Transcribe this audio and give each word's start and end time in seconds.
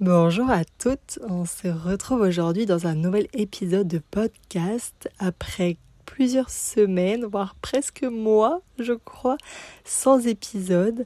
Bonjour 0.00 0.48
à 0.48 0.64
toutes, 0.78 1.18
on 1.28 1.44
se 1.44 1.68
retrouve 1.68 2.22
aujourd'hui 2.22 2.64
dans 2.64 2.86
un 2.86 2.94
nouvel 2.94 3.26
épisode 3.34 3.86
de 3.86 3.98
podcast 3.98 5.10
après 5.18 5.76
plusieurs 6.06 6.48
semaines, 6.48 7.26
voire 7.26 7.54
presque 7.60 8.04
mois, 8.04 8.62
je 8.78 8.94
crois, 8.94 9.36
sans 9.84 10.26
épisode. 10.26 11.04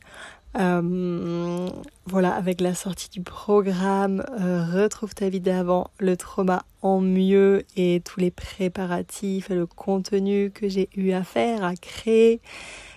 Euh, 0.60 1.68
voilà, 2.06 2.36
avec 2.36 2.60
la 2.60 2.72
sortie 2.76 3.10
du 3.10 3.20
programme 3.20 4.24
euh, 4.40 4.64
Retrouve 4.64 5.12
ta 5.12 5.28
vie 5.28 5.40
d'avant, 5.40 5.90
le 5.98 6.16
trauma 6.16 6.64
en 6.80 7.00
mieux 7.00 7.64
et 7.76 8.00
tous 8.04 8.20
les 8.20 8.30
préparatifs 8.30 9.50
et 9.50 9.56
le 9.56 9.66
contenu 9.66 10.52
que 10.52 10.68
j'ai 10.68 10.88
eu 10.94 11.10
à 11.10 11.24
faire, 11.24 11.64
à 11.64 11.74
créer. 11.74 12.40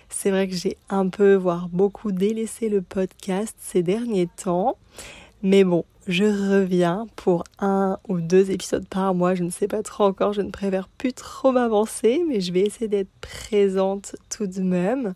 C'est 0.10 0.30
vrai 0.30 0.48
que 0.48 0.54
j'ai 0.54 0.78
un 0.90 1.10
peu, 1.10 1.34
voire 1.34 1.70
beaucoup 1.70 2.12
délaissé 2.12 2.70
le 2.70 2.84
podcast 2.84 3.56
ces 3.60 3.82
derniers 3.82 4.28
temps. 4.28 4.78
Mais 5.44 5.64
bon, 5.64 5.86
je 6.08 6.24
reviens 6.24 7.06
pour 7.16 7.44
un 7.60 8.00
ou 8.08 8.22
deux 8.22 8.50
épisodes 8.50 8.88
par 8.88 9.14
mois, 9.14 9.36
je 9.36 9.44
ne 9.44 9.50
sais 9.50 9.68
pas 9.68 9.84
trop 9.84 10.06
encore, 10.06 10.34
je 10.34 10.42
ne 10.42 10.50
préfère 10.50 10.88
plus 10.88 11.14
trop 11.14 11.52
m'avancer, 11.52 12.24
mais 12.28 12.42
je 12.42 12.52
vais 12.54 12.62
essayer 12.62 12.88
d'être 12.88 13.12
présente 13.22 14.16
tout 14.30 14.48
de 14.48 14.62
même. 14.62 15.14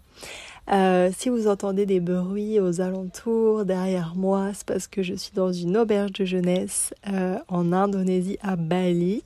Euh, 0.72 1.10
si 1.18 1.30
vous 1.30 1.48
entendez 1.48 1.86
des 1.86 2.00
bruits 2.00 2.60
aux 2.60 2.82
alentours 2.82 3.66
derrière 3.66 4.14
moi, 4.16 4.52
c'est 4.54 4.66
parce 4.66 4.88
que 4.88 5.02
je 5.02 5.16
suis 5.16 5.34
dans 5.34 5.52
une 5.52 5.76
auberge 5.76 6.14
de 6.14 6.26
jeunesse 6.26 6.94
euh, 7.10 7.38
en 7.48 7.74
Indonésie 7.74 8.38
à 8.42 8.56
Bali. 8.56 9.24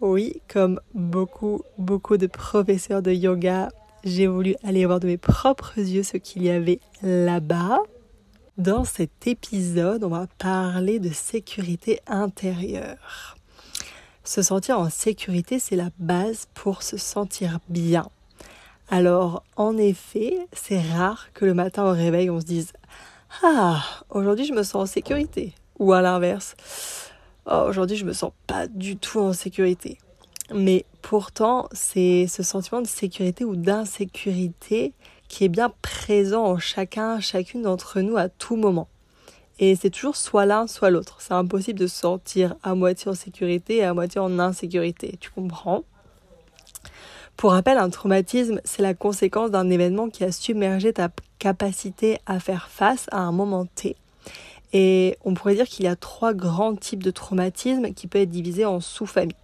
Oui, 0.00 0.40
comme 0.48 0.80
beaucoup, 0.94 1.62
beaucoup 1.78 2.16
de 2.16 2.26
professeurs 2.26 3.02
de 3.02 3.12
yoga, 3.12 3.68
j'ai 4.04 4.26
voulu 4.26 4.56
aller 4.64 4.86
voir 4.86 4.98
de 4.98 5.06
mes 5.06 5.18
propres 5.18 5.78
yeux 5.78 6.02
ce 6.02 6.16
qu'il 6.16 6.42
y 6.42 6.50
avait 6.50 6.80
là-bas. 7.02 7.78
Dans 8.58 8.84
cet 8.84 9.26
épisode, 9.26 10.04
on 10.04 10.10
va 10.10 10.26
parler 10.36 10.98
de 10.98 11.08
sécurité 11.08 12.00
intérieure. 12.06 13.38
Se 14.24 14.42
sentir 14.42 14.78
en 14.78 14.90
sécurité, 14.90 15.58
c'est 15.58 15.74
la 15.74 15.88
base 15.98 16.48
pour 16.52 16.82
se 16.82 16.98
sentir 16.98 17.60
bien. 17.70 18.10
Alors, 18.90 19.42
en 19.56 19.78
effet, 19.78 20.36
c'est 20.52 20.82
rare 20.82 21.32
que 21.32 21.46
le 21.46 21.54
matin 21.54 21.86
au 21.86 21.92
réveil, 21.92 22.28
on 22.28 22.40
se 22.40 22.44
dise 22.44 22.74
Ah, 23.42 23.82
aujourd'hui 24.10 24.44
je 24.44 24.52
me 24.52 24.62
sens 24.62 24.82
en 24.82 24.86
sécurité. 24.86 25.54
Ou 25.78 25.94
à 25.94 26.02
l'inverse, 26.02 26.54
oh, 27.46 27.64
aujourd'hui 27.68 27.96
je 27.96 28.04
me 28.04 28.12
sens 28.12 28.32
pas 28.46 28.66
du 28.66 28.98
tout 28.98 29.20
en 29.20 29.32
sécurité. 29.32 29.96
Mais 30.54 30.84
pourtant, 31.00 31.70
c'est 31.72 32.26
ce 32.26 32.42
sentiment 32.42 32.82
de 32.82 32.86
sécurité 32.86 33.46
ou 33.46 33.56
d'insécurité 33.56 34.92
qui 35.32 35.44
est 35.44 35.48
bien 35.48 35.72
présent 35.80 36.44
en 36.44 36.58
chacun, 36.58 37.18
chacune 37.18 37.62
d'entre 37.62 38.02
nous 38.02 38.18
à 38.18 38.28
tout 38.28 38.54
moment. 38.54 38.88
Et 39.58 39.74
c'est 39.76 39.88
toujours 39.88 40.14
soit 40.14 40.44
l'un, 40.44 40.66
soit 40.66 40.90
l'autre. 40.90 41.16
C'est 41.20 41.32
impossible 41.32 41.78
de 41.78 41.86
se 41.86 42.00
sentir 42.00 42.54
à 42.62 42.74
moitié 42.74 43.10
en 43.10 43.14
sécurité 43.14 43.76
et 43.76 43.84
à 43.84 43.94
moitié 43.94 44.20
en 44.20 44.38
insécurité. 44.38 45.16
Tu 45.20 45.30
comprends? 45.30 45.84
Pour 47.38 47.52
rappel, 47.52 47.78
un 47.78 47.88
traumatisme, 47.88 48.60
c'est 48.66 48.82
la 48.82 48.92
conséquence 48.92 49.50
d'un 49.50 49.70
événement 49.70 50.10
qui 50.10 50.22
a 50.22 50.30
submergé 50.32 50.92
ta 50.92 51.08
capacité 51.38 52.18
à 52.26 52.38
faire 52.38 52.68
face 52.68 53.06
à 53.10 53.20
un 53.20 53.32
moment 53.32 53.64
T. 53.64 53.96
Et 54.74 55.16
on 55.24 55.32
pourrait 55.32 55.54
dire 55.54 55.66
qu'il 55.66 55.86
y 55.86 55.88
a 55.88 55.96
trois 55.96 56.34
grands 56.34 56.76
types 56.76 57.02
de 57.02 57.10
traumatisme 57.10 57.94
qui 57.94 58.06
peuvent 58.06 58.22
être 58.22 58.30
divisés 58.30 58.66
en 58.66 58.80
sous-familles. 58.80 59.34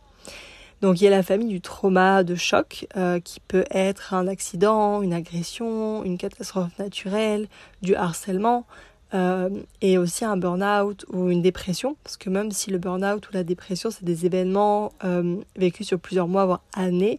Donc 0.80 1.00
il 1.00 1.04
y 1.04 1.06
a 1.08 1.10
la 1.10 1.24
famille 1.24 1.48
du 1.48 1.60
trauma 1.60 2.22
de 2.22 2.36
choc 2.36 2.86
euh, 2.96 3.18
qui 3.18 3.40
peut 3.40 3.64
être 3.70 4.14
un 4.14 4.28
accident, 4.28 5.02
une 5.02 5.12
agression, 5.12 6.04
une 6.04 6.18
catastrophe 6.18 6.78
naturelle, 6.78 7.48
du 7.82 7.96
harcèlement 7.96 8.64
euh, 9.12 9.48
et 9.80 9.98
aussi 9.98 10.24
un 10.24 10.36
burn-out 10.36 11.04
ou 11.12 11.30
une 11.30 11.42
dépression 11.42 11.96
parce 12.04 12.16
que 12.16 12.30
même 12.30 12.52
si 12.52 12.70
le 12.70 12.78
burn-out 12.78 13.28
ou 13.28 13.32
la 13.32 13.42
dépression 13.42 13.90
c'est 13.90 14.04
des 14.04 14.24
événements 14.24 14.92
euh, 15.02 15.38
vécus 15.56 15.88
sur 15.88 15.98
plusieurs 15.98 16.28
mois 16.28 16.46
voire 16.46 16.62
années, 16.74 17.18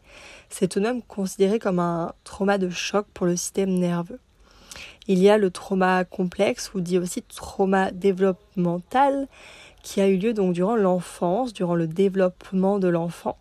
c'est 0.50 0.70
tout 0.70 0.80
de 0.80 0.86
même 0.86 1.02
considéré 1.02 1.60
comme 1.60 1.80
un 1.80 2.14
trauma 2.24 2.58
de 2.60 2.70
choc 2.70 3.08
pour 3.14 3.26
le 3.26 3.36
système 3.36 3.72
nerveux. 3.72 4.20
Il 5.08 5.20
y 5.20 5.30
a 5.30 5.38
le 5.38 5.50
trauma 5.50 6.06
complexe 6.06 6.74
ou 6.76 6.80
dit 6.80 6.98
aussi 6.98 7.24
trauma 7.24 7.92
développemental 7.92 9.28
qui 9.84 10.00
a 10.00 10.08
eu 10.08 10.18
lieu 10.18 10.34
donc 10.34 10.54
durant 10.54 10.76
l'enfance, 10.76 11.52
durant 11.52 11.76
le 11.76 11.88
développement 11.88 12.80
de 12.80 12.88
l'enfant 12.88 13.38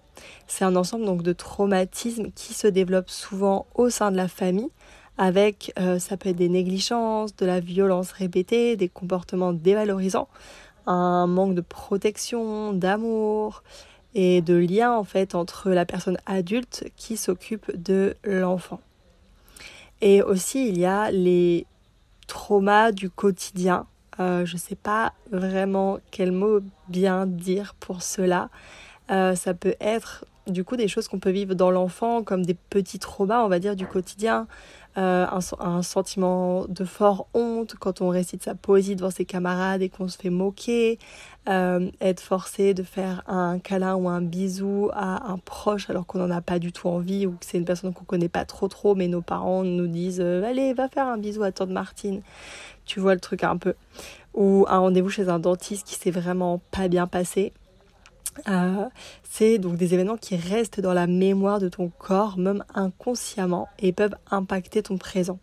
c'est 0.47 0.65
un 0.65 0.77
ensemble 0.77 1.05
donc 1.05 1.23
de 1.23 1.33
traumatismes 1.33 2.31
qui 2.35 2.55
se 2.55 2.67
développent 2.67 3.11
souvent 3.11 3.67
au 3.75 3.91
sein 3.91 4.11
de 4.11 4.17
la 4.17 4.29
famille 4.29 4.71
avec 5.19 5.73
euh, 5.79 5.99
ça 5.99 6.17
peut 6.17 6.29
être 6.31 6.37
des 6.37 6.49
négligences, 6.49 7.35
de 7.37 7.45
la 7.45 7.59
violence 7.61 8.13
répétée, 8.13 8.77
des 8.77 8.89
comportements 8.89 9.53
dévalorisants, 9.53 10.29
un 10.87 11.27
manque 11.27 11.55
de 11.55 11.61
protection, 11.61 12.73
d'amour 12.73 13.65
et 14.15 14.41
de 14.41 14.55
lien 14.55 14.93
en 14.93 15.05
fait 15.05 15.35
entre 15.35 15.71
la 15.71 15.85
personne 15.85 16.19
adulte 16.25 16.85
qui 16.97 17.17
s'occupe 17.17 17.71
de 17.77 18.15
l'enfant. 18.25 18.81
Et 20.01 20.23
aussi 20.23 20.69
il 20.69 20.79
y 20.79 20.87
a 20.87 21.11
les 21.11 21.67
traumas 22.29 22.93
du 22.93 23.11
quotidien. 23.11 23.87
Euh, 24.21 24.47
je 24.47 24.55
ne 24.55 24.59
sais 24.59 24.77
pas 24.77 25.15
vraiment 25.33 25.99
quel 26.11 26.31
mot 26.31 26.61
bien 26.89 27.27
dire 27.27 27.75
pour 27.79 28.03
cela. 28.03 28.51
Euh, 29.11 29.35
ça 29.35 29.55
peut 29.55 29.75
être 29.81 30.25
du 30.47 30.65
coup 30.65 30.77
des 30.77 30.89
choses 30.89 31.09
qu'on 31.09 31.19
peut 31.19 31.31
vivre 31.31 31.55
dans 31.55 31.71
l'enfant 31.71 32.23
comme 32.23 32.45
des 32.45 32.55
petits 32.55 32.99
traumas, 32.99 33.45
on 33.45 33.49
va 33.49 33.59
dire, 33.59 33.77
du 33.77 33.87
quotidien. 33.87 34.47
Euh, 34.97 35.27
un, 35.61 35.83
sentiment 35.83 36.65
de 36.67 36.85
fort 36.85 37.29
honte 37.33 37.77
quand 37.79 38.01
on 38.01 38.09
récite 38.09 38.43
sa 38.43 38.57
poésie 38.57 38.97
devant 38.97 39.11
ses 39.13 39.25
camarades 39.25 39.81
et 39.81 39.91
qu'on 39.91 40.09
se 40.09 40.19
fait 40.19 40.31
moquer, 40.31 40.99
euh, 41.49 41.89
être 42.01 42.21
forcé 42.21 42.75
de 42.75 42.83
faire 42.83 43.23
un 43.29 43.61
câlin 43.61 43.95
ou 43.95 44.09
un 44.09 44.21
bisou 44.21 44.91
à 44.93 45.31
un 45.31 45.39
proche 45.39 45.89
alors 45.89 46.05
qu'on 46.05 46.19
n'en 46.19 46.31
a 46.35 46.41
pas 46.41 46.59
du 46.59 46.73
tout 46.73 46.89
envie 46.89 47.27
ou 47.27 47.33
que 47.33 47.47
c'est 47.47 47.59
une 47.59 47.65
personne 47.65 47.95
qu'on 47.95 48.05
connaît 48.05 48.31
pas 48.31 48.45
trop 48.45 48.67
trop 48.67 48.97
mais 48.97 49.07
nos 49.07 49.21
parents 49.23 49.63
nous 49.63 49.87
disent 49.87 50.21
allez 50.21 50.75
va 50.75 50.89
faire 50.89 51.07
un 51.07 51.19
bisou 51.19 51.45
à 51.45 51.53
tante 51.53 51.71
Martine 51.71 52.23
tu 52.89 52.99
vois 52.99 53.15
le 53.15 53.21
truc 53.21 53.45
un 53.45 53.57
peu. 53.57 53.75
Ou 54.35 54.65
un 54.69 54.79
rendez-vous 54.79 55.11
chez 55.11 55.29
un 55.29 55.39
dentiste 55.39 55.87
qui 55.87 55.95
s'est 55.95 56.11
vraiment 56.11 56.61
pas 56.73 56.89
bien 56.89 57.07
passé 57.07 57.53
euh, 58.49 58.85
c'est 59.23 59.59
donc 59.59 59.77
des 59.77 59.95
événements 59.95 60.17
qui 60.17 60.37
restent 60.37 60.81
dans 60.81 60.93
la 60.93 61.07
mémoire 61.07 61.59
de 61.59 61.69
ton 61.69 61.89
corps, 61.89 62.39
même 62.39 62.65
inconsciemment, 62.75 63.69
et 63.79 63.93
peuvent 63.93 64.17
impacter 64.31 64.83
ton 64.83 64.99
présent. 64.99 65.39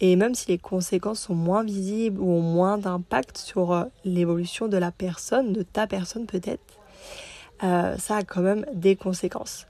Et 0.00 0.14
même 0.16 0.34
si 0.34 0.48
les 0.48 0.58
conséquences 0.58 1.20
sont 1.20 1.34
moins 1.34 1.64
visibles 1.64 2.20
ou 2.20 2.30
ont 2.30 2.40
moins 2.40 2.78
d'impact 2.78 3.36
sur 3.38 3.72
euh, 3.72 3.84
l'évolution 4.04 4.68
de 4.68 4.76
la 4.76 4.92
personne, 4.92 5.52
de 5.52 5.62
ta 5.62 5.86
personne 5.86 6.26
peut-être, 6.26 6.62
euh, 7.64 7.96
ça 7.96 8.16
a 8.16 8.22
quand 8.22 8.42
même 8.42 8.64
des 8.72 8.94
conséquences. 8.94 9.66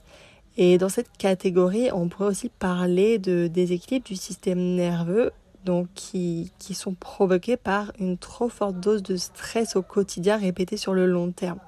Et 0.57 0.77
dans 0.77 0.89
cette 0.89 1.11
catégorie, 1.17 1.89
on 1.91 2.09
pourrait 2.09 2.29
aussi 2.29 2.49
parler 2.49 3.17
de 3.17 3.47
déséquilibre 3.47 4.05
du 4.05 4.15
système 4.15 4.59
nerveux, 4.75 5.31
donc 5.65 5.87
qui, 5.93 6.51
qui 6.59 6.73
sont 6.73 6.93
provoqués 6.93 7.57
par 7.57 7.91
une 7.99 8.17
trop 8.17 8.49
forte 8.49 8.79
dose 8.79 9.03
de 9.03 9.17
stress 9.17 9.75
au 9.75 9.81
quotidien 9.81 10.37
répétée 10.37 10.77
sur 10.77 10.93
le 10.93 11.05
long 11.05 11.31
terme. 11.31 11.59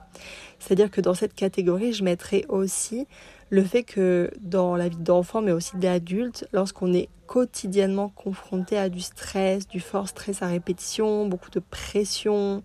C'est-à-dire 0.59 0.91
que 0.91 1.01
dans 1.01 1.13
cette 1.13 1.33
catégorie, 1.33 1.93
je 1.93 2.03
mettrais 2.03 2.45
aussi 2.47 3.07
le 3.49 3.63
fait 3.63 3.83
que 3.83 4.31
dans 4.39 4.75
la 4.75 4.87
vie 4.87 4.97
d'enfant, 4.97 5.41
mais 5.41 5.51
aussi 5.51 5.75
d'adulte, 5.77 6.47
lorsqu'on 6.53 6.93
est 6.93 7.09
quotidiennement 7.27 8.09
confronté 8.09 8.77
à 8.77 8.89
du 8.89 9.01
stress, 9.01 9.67
du 9.67 9.79
fort 9.79 10.07
stress 10.07 10.41
à 10.41 10.47
répétition, 10.47 11.27
beaucoup 11.27 11.49
de 11.49 11.59
pression 11.59 12.63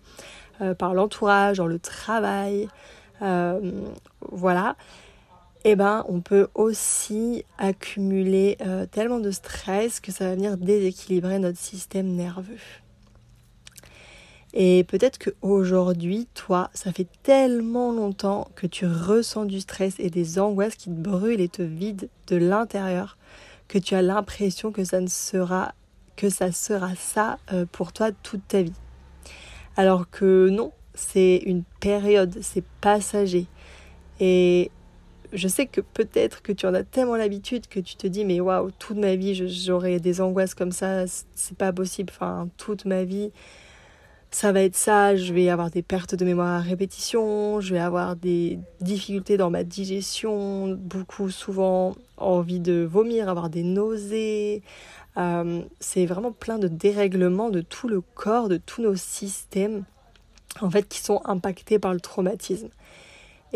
euh, 0.60 0.74
par 0.74 0.94
l'entourage, 0.94 1.58
dans 1.58 1.66
le 1.66 1.78
travail, 1.78 2.68
euh, 3.22 3.60
voilà, 4.30 4.76
eh 5.68 5.74
ben, 5.74 6.04
on 6.08 6.20
peut 6.20 6.46
aussi 6.54 7.44
accumuler 7.58 8.56
euh, 8.60 8.86
tellement 8.86 9.18
de 9.18 9.32
stress 9.32 9.98
que 9.98 10.12
ça 10.12 10.28
va 10.28 10.36
venir 10.36 10.56
déséquilibrer 10.56 11.40
notre 11.40 11.58
système 11.58 12.06
nerveux. 12.14 12.60
Et 14.54 14.84
peut-être 14.84 15.18
qu'aujourd'hui, 15.18 16.28
toi, 16.34 16.70
ça 16.72 16.92
fait 16.92 17.08
tellement 17.24 17.90
longtemps 17.90 18.48
que 18.54 18.68
tu 18.68 18.86
ressens 18.86 19.44
du 19.44 19.58
stress 19.58 19.96
et 19.98 20.08
des 20.08 20.38
angoisses 20.38 20.76
qui 20.76 20.88
te 20.88 20.94
brûlent 20.94 21.40
et 21.40 21.48
te 21.48 21.62
vident 21.62 22.06
de 22.28 22.36
l'intérieur 22.36 23.18
que 23.66 23.78
tu 23.78 23.96
as 23.96 24.02
l'impression 24.02 24.70
que 24.70 24.84
ça 24.84 25.00
ne 25.00 25.08
sera 25.08 25.74
que 26.14 26.30
ça 26.30 26.52
sera 26.52 26.94
ça 26.94 27.38
euh, 27.52 27.66
pour 27.72 27.92
toi 27.92 28.12
toute 28.22 28.46
ta 28.46 28.62
vie. 28.62 28.72
Alors 29.76 30.08
que 30.08 30.48
non, 30.48 30.72
c'est 30.94 31.42
une 31.44 31.64
période, 31.80 32.38
c'est 32.40 32.64
passager. 32.80 33.46
Et 34.20 34.70
je 35.32 35.48
sais 35.48 35.66
que 35.66 35.80
peut-être 35.80 36.42
que 36.42 36.52
tu 36.52 36.66
en 36.66 36.74
as 36.74 36.82
tellement 36.82 37.16
l'habitude 37.16 37.66
que 37.68 37.80
tu 37.80 37.96
te 37.96 38.06
dis 38.06 38.24
mais 38.24 38.40
waouh, 38.40 38.70
toute 38.78 38.96
ma 38.96 39.16
vie 39.16 39.34
j'aurai 39.48 40.00
des 40.00 40.20
angoisses 40.20 40.54
comme 40.54 40.72
ça, 40.72 41.04
c'est 41.34 41.56
pas 41.56 41.72
possible. 41.72 42.12
Enfin, 42.14 42.48
toute 42.56 42.84
ma 42.84 43.04
vie, 43.04 43.30
ça 44.30 44.52
va 44.52 44.62
être 44.62 44.76
ça, 44.76 45.16
je 45.16 45.32
vais 45.32 45.48
avoir 45.48 45.70
des 45.70 45.82
pertes 45.82 46.14
de 46.14 46.24
mémoire 46.24 46.48
à 46.48 46.60
répétition, 46.60 47.60
je 47.60 47.72
vais 47.72 47.80
avoir 47.80 48.16
des 48.16 48.58
difficultés 48.80 49.36
dans 49.36 49.50
ma 49.50 49.64
digestion, 49.64 50.72
beaucoup 50.72 51.30
souvent 51.30 51.94
envie 52.16 52.60
de 52.60 52.82
vomir, 52.84 53.28
avoir 53.28 53.50
des 53.50 53.62
nausées. 53.62 54.62
Euh, 55.16 55.62
c'est 55.80 56.06
vraiment 56.06 56.32
plein 56.32 56.58
de 56.58 56.68
dérèglements 56.68 57.50
de 57.50 57.62
tout 57.62 57.88
le 57.88 58.00
corps, 58.02 58.48
de 58.48 58.58
tous 58.58 58.82
nos 58.82 58.96
systèmes. 58.96 59.84
en 60.60 60.70
fait 60.70 60.88
qui 60.88 61.00
sont 61.00 61.20
impactés 61.24 61.78
par 61.78 61.94
le 61.94 62.00
traumatisme. 62.00 62.68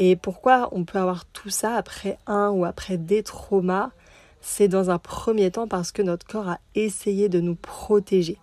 Et 0.03 0.17
pourquoi 0.17 0.71
on 0.73 0.85
peut 0.85 0.99
avoir 0.99 1.27
tout 1.27 1.51
ça 1.51 1.75
après 1.75 2.17
un 2.27 2.49
ou 2.49 2.65
après 2.65 2.97
des 2.97 3.23
traumas? 3.23 3.91
C'est 4.41 4.67
dans 4.67 4.89
un 4.89 4.99
premier 4.99 5.51
temps 5.51 5.69
parce 5.69 5.93
que 5.93 6.01
notre 6.01 6.27
corps 6.27 6.49
a 6.49 6.59
essayé 6.75 7.29
de 7.29 7.39
nous 7.39 7.55
protéger. 7.55 8.39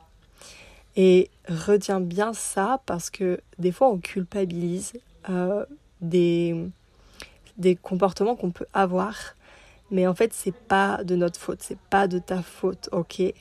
Et 0.95 1.31
retiens 1.49 1.99
bien 1.99 2.33
ça 2.33 2.79
parce 2.85 3.09
que 3.09 3.41
des 3.57 3.71
fois 3.71 3.89
on 3.89 3.97
culpabilise 3.97 4.93
euh, 5.29 5.65
des, 5.99 6.69
des 7.57 7.75
comportements 7.75 8.35
qu'on 8.35 8.51
peut 8.51 8.67
avoir, 8.75 9.15
mais 9.89 10.05
en 10.05 10.13
fait 10.13 10.35
c'est 10.35 10.55
pas 10.55 11.03
de 11.03 11.15
notre 11.15 11.39
faute, 11.39 11.63
c'est 11.63 11.79
pas 11.89 12.07
de 12.07 12.19
ta 12.19 12.43
faute, 12.43 12.87
ok? 12.91 13.19
Et 13.19 13.33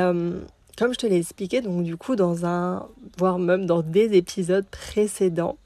euh, 0.00 0.40
comme 0.78 0.92
je 0.92 0.98
te 0.98 1.08
l'ai 1.08 1.18
expliqué, 1.18 1.60
donc 1.60 1.82
du 1.82 1.96
coup 1.96 2.14
dans 2.14 2.46
un, 2.46 2.88
voire 3.18 3.40
même 3.40 3.66
dans 3.66 3.82
des 3.82 4.16
épisodes 4.16 4.66
précédents, 4.70 5.58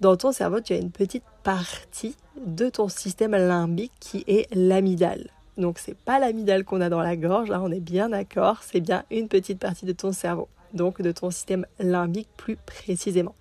dans 0.00 0.16
ton 0.16 0.32
cerveau 0.32 0.60
tu 0.60 0.72
as 0.72 0.78
une 0.78 0.90
petite 0.90 1.24
partie 1.42 2.16
de 2.44 2.68
ton 2.68 2.88
système 2.88 3.32
limbique 3.32 3.92
qui 4.00 4.24
est 4.26 4.46
l'amygdale. 4.54 5.30
Donc 5.56 5.78
c'est 5.78 5.96
pas 5.96 6.18
l'amygdale 6.18 6.64
qu'on 6.64 6.80
a 6.80 6.88
dans 6.88 7.00
la 7.00 7.16
gorge, 7.16 7.48
là 7.48 7.60
on 7.62 7.70
est 7.70 7.80
bien 7.80 8.10
d'accord, 8.10 8.62
c'est 8.62 8.80
bien 8.80 9.04
une 9.10 9.28
petite 9.28 9.58
partie 9.58 9.86
de 9.86 9.92
ton 9.92 10.12
cerveau, 10.12 10.48
donc 10.74 11.00
de 11.00 11.12
ton 11.12 11.30
système 11.30 11.66
limbique 11.78 12.28
plus 12.36 12.56
précisément. 12.56 13.34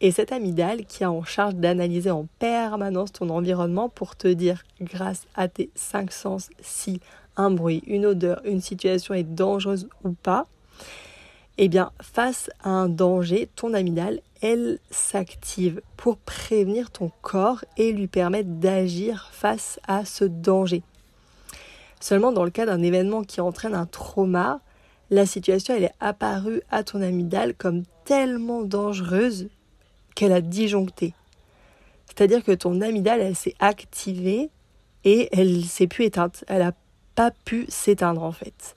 Et 0.00 0.12
cette 0.12 0.32
amygdale 0.32 0.86
qui 0.86 1.04
a 1.04 1.10
en 1.10 1.24
charge 1.24 1.56
d'analyser 1.56 2.10
en 2.10 2.26
permanence 2.38 3.12
ton 3.12 3.28
environnement 3.28 3.88
pour 3.88 4.16
te 4.16 4.28
dire 4.28 4.62
grâce 4.80 5.26
à 5.34 5.48
tes 5.48 5.70
cinq 5.74 6.10
sens 6.12 6.48
si 6.60 7.00
un 7.36 7.50
bruit, 7.50 7.82
une 7.86 8.06
odeur, 8.06 8.40
une 8.44 8.60
situation 8.60 9.12
est 9.12 9.24
dangereuse 9.24 9.88
ou 10.04 10.12
pas, 10.12 10.46
eh 11.62 11.68
bien 11.68 11.92
face 12.00 12.50
à 12.64 12.70
un 12.70 12.88
danger, 12.88 13.50
ton 13.54 13.74
amygdale, 13.74 14.22
elle 14.40 14.78
s'active 14.90 15.82
pour 15.98 16.16
prévenir 16.16 16.90
ton 16.90 17.10
corps 17.20 17.66
et 17.76 17.92
lui 17.92 18.06
permettre 18.06 18.48
d'agir 18.48 19.28
face 19.30 19.78
à 19.86 20.06
ce 20.06 20.24
danger. 20.24 20.82
Seulement 22.00 22.32
dans 22.32 22.44
le 22.44 22.50
cas 22.50 22.64
d'un 22.64 22.82
événement 22.82 23.24
qui 23.24 23.42
entraîne 23.42 23.74
un 23.74 23.84
trauma, 23.84 24.60
la 25.10 25.26
situation 25.26 25.74
elle 25.74 25.84
est 25.84 25.94
apparue 26.00 26.62
à 26.70 26.82
ton 26.82 27.02
amygdale 27.02 27.52
comme 27.52 27.82
tellement 28.06 28.62
dangereuse 28.62 29.48
qu'elle 30.14 30.32
a 30.32 30.40
disjoncté. 30.40 31.12
C'est-à-dire 32.06 32.42
que 32.42 32.52
ton 32.52 32.80
amygdale 32.80 33.20
elle 33.20 33.36
s'est 33.36 33.54
activée 33.58 34.48
et 35.04 35.28
elle 35.38 35.62
s'est 35.66 35.88
plus 35.88 36.06
éteinte. 36.06 36.42
Elle 36.48 36.62
n'a 36.62 36.72
pas 37.16 37.32
pu 37.32 37.66
s'éteindre 37.68 38.22
en 38.22 38.32
fait. 38.32 38.76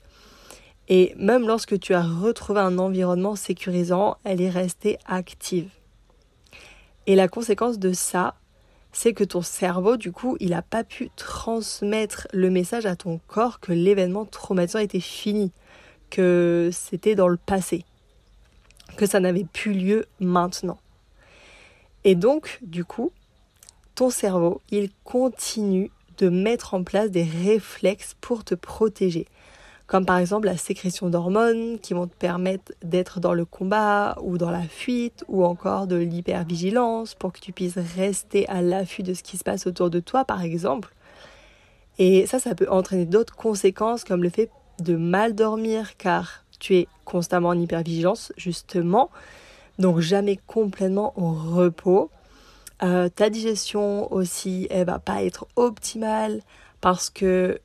Et 0.89 1.13
même 1.17 1.47
lorsque 1.47 1.79
tu 1.79 1.93
as 1.93 2.03
retrouvé 2.03 2.59
un 2.59 2.77
environnement 2.77 3.35
sécurisant, 3.35 4.17
elle 4.23 4.41
est 4.41 4.49
restée 4.49 4.97
active. 5.05 5.69
Et 7.07 7.15
la 7.15 7.27
conséquence 7.27 7.79
de 7.79 7.93
ça, 7.93 8.35
c'est 8.91 9.13
que 9.13 9.23
ton 9.23 9.41
cerveau, 9.41 9.97
du 9.97 10.11
coup, 10.11 10.37
il 10.39 10.51
n'a 10.51 10.61
pas 10.61 10.83
pu 10.83 11.09
transmettre 11.15 12.27
le 12.31 12.49
message 12.49 12.85
à 12.85 12.95
ton 12.95 13.19
corps 13.27 13.59
que 13.59 13.73
l'événement 13.73 14.25
traumatisant 14.25 14.79
était 14.79 14.99
fini, 14.99 15.51
que 16.09 16.69
c'était 16.71 17.15
dans 17.15 17.27
le 17.27 17.37
passé, 17.37 17.85
que 18.95 19.05
ça 19.05 19.19
n'avait 19.19 19.45
plus 19.51 19.73
lieu 19.73 20.05
maintenant. 20.19 20.79
Et 22.03 22.15
donc, 22.15 22.59
du 22.61 22.85
coup, 22.85 23.11
ton 23.95 24.09
cerveau, 24.09 24.61
il 24.69 24.89
continue 25.03 25.91
de 26.17 26.29
mettre 26.29 26.73
en 26.73 26.83
place 26.83 27.09
des 27.09 27.23
réflexes 27.23 28.15
pour 28.21 28.43
te 28.43 28.53
protéger 28.53 29.27
comme 29.87 30.05
par 30.05 30.17
exemple 30.17 30.45
la 30.45 30.57
sécrétion 30.57 31.09
d'hormones 31.09 31.79
qui 31.79 31.93
vont 31.93 32.07
te 32.07 32.15
permettre 32.15 32.71
d'être 32.83 33.19
dans 33.19 33.33
le 33.33 33.45
combat 33.45 34.17
ou 34.21 34.37
dans 34.37 34.49
la 34.49 34.63
fuite 34.63 35.23
ou 35.27 35.43
encore 35.43 35.87
de 35.87 35.97
l'hypervigilance 35.97 37.15
pour 37.15 37.33
que 37.33 37.39
tu 37.39 37.51
puisses 37.51 37.77
rester 37.95 38.47
à 38.47 38.61
l'affût 38.61 39.03
de 39.03 39.13
ce 39.13 39.23
qui 39.23 39.37
se 39.37 39.43
passe 39.43 39.67
autour 39.67 39.89
de 39.89 39.99
toi 39.99 40.25
par 40.25 40.41
exemple. 40.41 40.93
Et 41.99 42.25
ça, 42.25 42.39
ça 42.39 42.55
peut 42.55 42.69
entraîner 42.69 43.05
d'autres 43.05 43.35
conséquences 43.35 44.03
comme 44.03 44.23
le 44.23 44.29
fait 44.29 44.49
de 44.79 44.95
mal 44.95 45.35
dormir 45.35 45.97
car 45.97 46.43
tu 46.59 46.75
es 46.77 46.87
constamment 47.05 47.49
en 47.49 47.59
hypervigilance 47.59 48.31
justement, 48.37 49.09
donc 49.79 49.99
jamais 49.99 50.39
complètement 50.47 51.13
au 51.17 51.33
repos. 51.33 52.09
Euh, 52.81 53.09
ta 53.09 53.29
digestion 53.29 54.11
aussi, 54.11 54.67
elle 54.69 54.87
va 54.87 54.99
pas 54.99 55.23
être 55.23 55.45
optimale 55.55 56.41
parce 56.81 57.09
que 57.09 57.59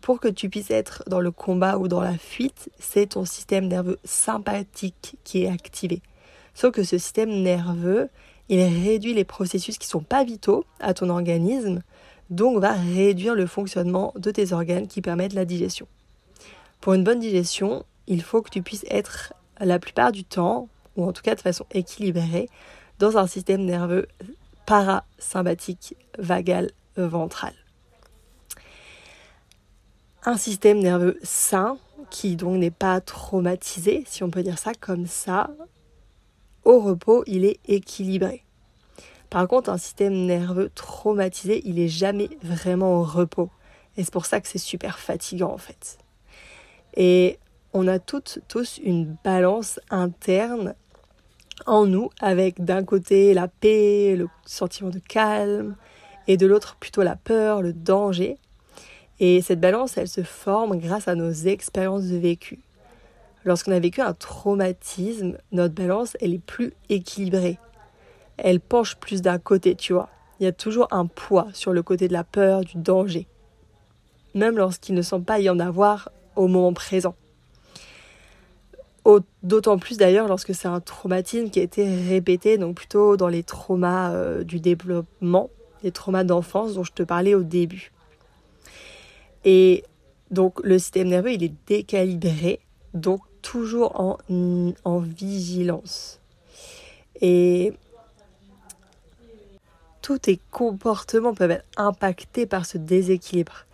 pour 0.00 0.20
que 0.20 0.28
tu 0.28 0.48
puisses 0.48 0.70
être 0.70 1.02
dans 1.06 1.20
le 1.20 1.30
combat 1.30 1.78
ou 1.78 1.88
dans 1.88 2.00
la 2.00 2.16
fuite, 2.16 2.70
c'est 2.78 3.10
ton 3.10 3.24
système 3.24 3.68
nerveux 3.68 3.98
sympathique 4.04 5.16
qui 5.24 5.44
est 5.44 5.48
activé. 5.48 6.02
Sauf 6.54 6.72
que 6.72 6.82
ce 6.82 6.98
système 6.98 7.42
nerveux, 7.42 8.08
il 8.48 8.60
réduit 8.62 9.14
les 9.14 9.24
processus 9.24 9.78
qui 9.78 9.86
sont 9.86 10.02
pas 10.02 10.24
vitaux 10.24 10.64
à 10.80 10.94
ton 10.94 11.10
organisme, 11.10 11.82
donc 12.30 12.60
va 12.60 12.72
réduire 12.72 13.34
le 13.34 13.46
fonctionnement 13.46 14.12
de 14.16 14.30
tes 14.30 14.52
organes 14.52 14.88
qui 14.88 15.02
permettent 15.02 15.34
la 15.34 15.44
digestion. 15.44 15.86
Pour 16.80 16.94
une 16.94 17.04
bonne 17.04 17.20
digestion, 17.20 17.84
il 18.06 18.22
faut 18.22 18.42
que 18.42 18.50
tu 18.50 18.62
puisses 18.62 18.86
être 18.88 19.32
la 19.60 19.78
plupart 19.78 20.12
du 20.12 20.24
temps, 20.24 20.68
ou 20.96 21.04
en 21.04 21.12
tout 21.12 21.22
cas 21.22 21.34
de 21.34 21.40
façon 21.40 21.66
équilibrée, 21.72 22.48
dans 22.98 23.18
un 23.18 23.26
système 23.26 23.64
nerveux 23.64 24.06
parasympathique 24.66 25.96
vagal 26.18 26.70
ventral 26.96 27.52
un 30.26 30.36
système 30.36 30.80
nerveux 30.80 31.18
sain 31.22 31.78
qui 32.10 32.34
donc 32.36 32.58
n'est 32.58 32.72
pas 32.72 33.00
traumatisé, 33.00 34.04
si 34.06 34.24
on 34.24 34.30
peut 34.30 34.42
dire 34.42 34.58
ça 34.58 34.72
comme 34.74 35.06
ça, 35.06 35.50
au 36.64 36.80
repos, 36.80 37.22
il 37.26 37.44
est 37.44 37.60
équilibré. 37.66 38.44
Par 39.30 39.46
contre, 39.46 39.70
un 39.70 39.78
système 39.78 40.26
nerveux 40.26 40.70
traumatisé, 40.74 41.62
il 41.64 41.78
est 41.78 41.88
jamais 41.88 42.28
vraiment 42.42 43.00
au 43.00 43.02
repos. 43.04 43.50
Et 43.96 44.04
c'est 44.04 44.12
pour 44.12 44.26
ça 44.26 44.40
que 44.40 44.48
c'est 44.48 44.58
super 44.58 44.98
fatigant 44.98 45.52
en 45.52 45.58
fait. 45.58 45.98
Et 46.94 47.38
on 47.72 47.86
a 47.86 47.98
toutes, 47.98 48.40
tous 48.48 48.78
une 48.82 49.16
balance 49.22 49.78
interne 49.90 50.74
en 51.66 51.86
nous 51.86 52.10
avec 52.20 52.64
d'un 52.64 52.84
côté 52.84 53.32
la 53.32 53.46
paix, 53.46 54.16
le 54.16 54.28
sentiment 54.44 54.90
de 54.90 54.98
calme, 54.98 55.76
et 56.26 56.36
de 56.36 56.46
l'autre 56.46 56.76
plutôt 56.80 57.02
la 57.02 57.14
peur, 57.14 57.62
le 57.62 57.72
danger. 57.72 58.38
Et 59.18 59.40
cette 59.40 59.60
balance, 59.60 59.96
elle 59.96 60.08
se 60.08 60.22
forme 60.22 60.78
grâce 60.78 61.08
à 61.08 61.14
nos 61.14 61.32
expériences 61.32 62.04
de 62.04 62.16
vécu. 62.16 62.60
Lorsqu'on 63.44 63.72
a 63.72 63.78
vécu 63.78 64.00
un 64.00 64.12
traumatisme, 64.12 65.38
notre 65.52 65.74
balance, 65.74 66.16
elle 66.20 66.34
est 66.34 66.44
plus 66.44 66.74
équilibrée. 66.88 67.58
Elle 68.36 68.60
penche 68.60 68.96
plus 68.96 69.22
d'un 69.22 69.38
côté, 69.38 69.74
tu 69.74 69.92
vois. 69.92 70.08
Il 70.40 70.44
y 70.44 70.46
a 70.46 70.52
toujours 70.52 70.88
un 70.90 71.06
poids 71.06 71.48
sur 71.52 71.72
le 71.72 71.82
côté 71.82 72.08
de 72.08 72.12
la 72.12 72.24
peur, 72.24 72.62
du 72.62 72.76
danger. 72.76 73.26
Même 74.34 74.56
lorsqu'il 74.56 74.94
ne 74.94 75.02
semble 75.02 75.24
pas 75.24 75.40
y 75.40 75.48
en 75.48 75.58
avoir 75.58 76.10
au 76.34 76.46
moment 76.48 76.74
présent. 76.74 77.14
D'autant 79.44 79.78
plus 79.78 79.96
d'ailleurs 79.96 80.26
lorsque 80.26 80.52
c'est 80.52 80.66
un 80.66 80.80
traumatisme 80.80 81.50
qui 81.50 81.60
a 81.60 81.62
été 81.62 81.84
répété, 82.08 82.58
donc 82.58 82.74
plutôt 82.74 83.16
dans 83.16 83.28
les 83.28 83.44
traumas 83.44 84.10
euh, 84.10 84.42
du 84.42 84.58
développement, 84.58 85.50
les 85.84 85.92
traumas 85.92 86.24
d'enfance 86.24 86.74
dont 86.74 86.82
je 86.82 86.90
te 86.90 87.04
parlais 87.04 87.36
au 87.36 87.44
début. 87.44 87.92
Et 89.46 89.84
donc 90.30 90.60
le 90.64 90.78
système 90.78 91.08
nerveux, 91.08 91.32
il 91.32 91.44
est 91.44 91.54
décalibré, 91.66 92.60
donc 92.94 93.20
toujours 93.42 93.98
en, 93.98 94.18
en 94.84 94.98
vigilance. 94.98 96.20
Et 97.20 97.72
tous 100.02 100.18
tes 100.18 100.40
comportements 100.50 101.32
peuvent 101.32 101.52
être 101.52 101.64
impactés 101.76 102.46
par 102.46 102.66
ce 102.66 102.76
déséquilibre. 102.76 103.64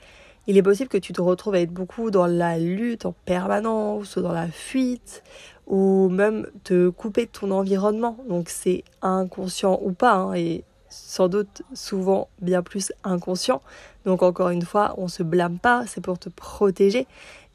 Il 0.46 0.56
est 0.56 0.62
possible 0.62 0.90
que 0.90 0.98
tu 0.98 1.12
te 1.12 1.22
retrouves 1.22 1.54
à 1.54 1.60
être 1.60 1.72
beaucoup 1.72 2.10
dans 2.10 2.26
la 2.26 2.58
lutte 2.58 3.06
en 3.06 3.14
permanence, 3.24 4.16
ou 4.16 4.22
dans 4.22 4.32
la 4.32 4.48
fuite, 4.48 5.22
ou 5.66 6.08
même 6.08 6.48
te 6.64 6.90
couper 6.90 7.26
de 7.26 7.30
ton 7.30 7.50
environnement. 7.50 8.18
Donc 8.28 8.50
c'est 8.50 8.84
inconscient 9.00 9.80
ou 9.82 9.92
pas, 9.92 10.14
hein, 10.14 10.34
et 10.34 10.64
sans 10.92 11.28
doute 11.28 11.62
souvent 11.74 12.28
bien 12.40 12.62
plus 12.62 12.92
inconscient. 13.02 13.62
Donc 14.04 14.22
encore 14.22 14.50
une 14.50 14.62
fois, 14.62 14.94
on 14.98 15.08
se 15.08 15.22
blâme 15.22 15.58
pas, 15.58 15.84
c'est 15.86 16.00
pour 16.00 16.18
te 16.18 16.28
protéger. 16.28 17.06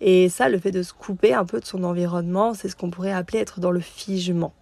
Et 0.02 0.30
ça, 0.30 0.50
le 0.50 0.58
fait 0.60 0.72
de 0.72 0.84
se 0.84 0.94
couper 0.94 1.34
un 1.34 1.46
peu 1.46 1.60
de 1.60 1.66
son 1.66 1.84
environnement, 1.84 2.54
c'est 2.54 2.70
ce 2.70 2.76
qu'on 2.76 2.90
pourrait 2.90 3.14
appeler 3.14 3.40
être 3.40 3.60
dans 3.60 3.72
le 3.72 3.80
figement. 3.80 4.54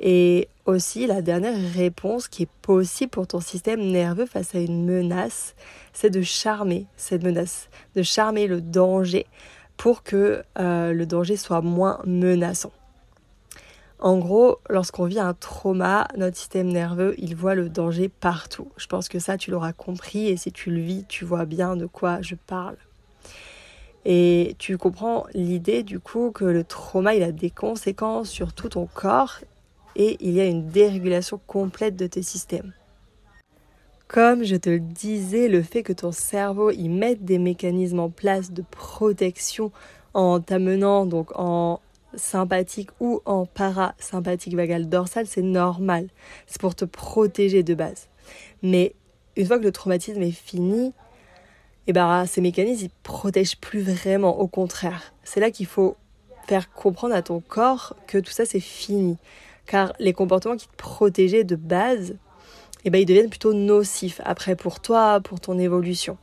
Et 0.00 0.48
aussi, 0.64 1.06
la 1.06 1.22
dernière 1.22 1.58
réponse 1.74 2.28
qui 2.28 2.44
est 2.44 2.50
possible 2.62 3.10
pour 3.10 3.26
ton 3.26 3.40
système 3.40 3.80
nerveux 3.80 4.26
face 4.26 4.54
à 4.54 4.60
une 4.60 4.84
menace, 4.84 5.56
c'est 5.92 6.10
de 6.10 6.22
charmer 6.22 6.86
cette 6.96 7.24
menace, 7.24 7.68
de 7.96 8.02
charmer 8.02 8.46
le 8.46 8.60
danger 8.60 9.26
pour 9.76 10.02
que 10.02 10.42
euh, 10.58 10.92
le 10.92 11.06
danger 11.06 11.36
soit 11.36 11.62
moins 11.62 12.00
menaçant. 12.04 12.72
En 14.00 14.18
gros, 14.18 14.58
lorsqu'on 14.70 15.06
vit 15.06 15.18
un 15.18 15.34
trauma, 15.34 16.06
notre 16.16 16.36
système 16.36 16.68
nerveux, 16.68 17.14
il 17.18 17.34
voit 17.34 17.56
le 17.56 17.68
danger 17.68 18.08
partout. 18.08 18.68
Je 18.76 18.86
pense 18.86 19.08
que 19.08 19.18
ça, 19.18 19.36
tu 19.36 19.50
l'auras 19.50 19.72
compris 19.72 20.28
et 20.28 20.36
si 20.36 20.52
tu 20.52 20.70
le 20.70 20.80
vis, 20.80 21.04
tu 21.08 21.24
vois 21.24 21.46
bien 21.46 21.76
de 21.76 21.86
quoi 21.86 22.22
je 22.22 22.36
parle. 22.36 22.76
Et 24.04 24.54
tu 24.58 24.78
comprends 24.78 25.26
l'idée 25.34 25.82
du 25.82 25.98
coup 25.98 26.30
que 26.30 26.44
le 26.44 26.62
trauma, 26.62 27.14
il 27.14 27.22
a 27.24 27.32
des 27.32 27.50
conséquences 27.50 28.30
sur 28.30 28.52
tout 28.52 28.68
ton 28.68 28.86
corps 28.86 29.40
et 29.96 30.16
il 30.20 30.30
y 30.30 30.40
a 30.40 30.46
une 30.46 30.68
dérégulation 30.68 31.40
complète 31.46 31.96
de 31.96 32.06
tes 32.06 32.22
systèmes. 32.22 32.72
Comme 34.06 34.44
je 34.44 34.56
te 34.56 34.70
le 34.70 34.78
disais, 34.78 35.48
le 35.48 35.62
fait 35.62 35.82
que 35.82 35.92
ton 35.92 36.12
cerveau 36.12 36.70
y 36.70 36.88
mette 36.88 37.24
des 37.24 37.38
mécanismes 37.38 37.98
en 37.98 38.10
place 38.10 38.52
de 38.52 38.62
protection 38.62 39.72
en 40.14 40.40
t'amenant 40.40 41.04
donc 41.04 41.30
en 41.34 41.80
sympathique 42.14 42.90
ou 43.00 43.20
en 43.24 43.46
parasympathique 43.46 44.54
vagal 44.54 44.88
dorsal, 44.88 45.26
c'est 45.26 45.42
normal. 45.42 46.08
C'est 46.46 46.60
pour 46.60 46.74
te 46.74 46.84
protéger 46.84 47.62
de 47.62 47.74
base. 47.74 48.08
Mais 48.62 48.94
une 49.36 49.46
fois 49.46 49.58
que 49.58 49.64
le 49.64 49.72
traumatisme 49.72 50.22
est 50.22 50.30
fini, 50.30 50.88
et 50.88 51.90
eh 51.90 51.92
ben, 51.94 52.26
ces 52.26 52.42
mécanismes 52.42 52.86
ils 52.86 53.02
protègent 53.02 53.56
plus 53.56 53.80
vraiment. 53.80 54.38
Au 54.40 54.46
contraire, 54.46 55.14
c'est 55.24 55.40
là 55.40 55.50
qu'il 55.50 55.64
faut 55.64 55.96
faire 56.46 56.70
comprendre 56.70 57.14
à 57.14 57.22
ton 57.22 57.40
corps 57.40 57.96
que 58.06 58.18
tout 58.18 58.32
ça 58.32 58.44
c'est 58.44 58.60
fini. 58.60 59.16
Car 59.66 59.94
les 59.98 60.12
comportements 60.12 60.56
qui 60.56 60.68
te 60.68 60.76
protégeaient 60.76 61.44
de 61.44 61.56
base, 61.56 62.16
eh 62.84 62.90
ben, 62.90 63.00
ils 63.00 63.06
deviennent 63.06 63.30
plutôt 63.30 63.54
nocifs 63.54 64.20
après 64.24 64.54
pour 64.54 64.80
toi, 64.80 65.20
pour 65.20 65.40
ton 65.40 65.58
évolution. 65.58 66.18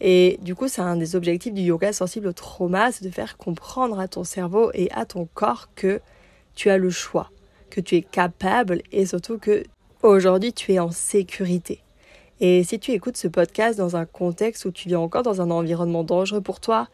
Et 0.00 0.38
du 0.42 0.54
coup, 0.54 0.68
c'est 0.68 0.82
un 0.82 0.96
des 0.96 1.16
objectifs 1.16 1.54
du 1.54 1.62
yoga 1.62 1.92
sensible 1.92 2.26
au 2.26 2.32
trauma, 2.32 2.92
c'est 2.92 3.04
de 3.04 3.10
faire 3.10 3.36
comprendre 3.36 3.98
à 3.98 4.08
ton 4.08 4.24
cerveau 4.24 4.70
et 4.74 4.90
à 4.92 5.04
ton 5.04 5.28
corps 5.34 5.68
que 5.74 6.00
tu 6.54 6.70
as 6.70 6.78
le 6.78 6.90
choix, 6.90 7.30
que 7.70 7.80
tu 7.80 7.96
es 7.96 8.02
capable 8.02 8.82
et 8.92 9.06
surtout 9.06 9.38
que 9.38 9.64
aujourd'hui 10.02 10.52
tu 10.52 10.72
es 10.72 10.78
en 10.78 10.90
sécurité. 10.90 11.80
Et 12.40 12.64
si 12.64 12.78
tu 12.78 12.90
écoutes 12.90 13.16
ce 13.16 13.28
podcast 13.28 13.78
dans 13.78 13.96
un 13.96 14.06
contexte 14.06 14.64
où 14.64 14.72
tu 14.72 14.88
vis 14.88 14.96
encore 14.96 15.22
dans 15.22 15.40
un 15.40 15.50
environnement 15.50 16.04
dangereux 16.04 16.40
pour 16.40 16.60
toi, 16.60 16.88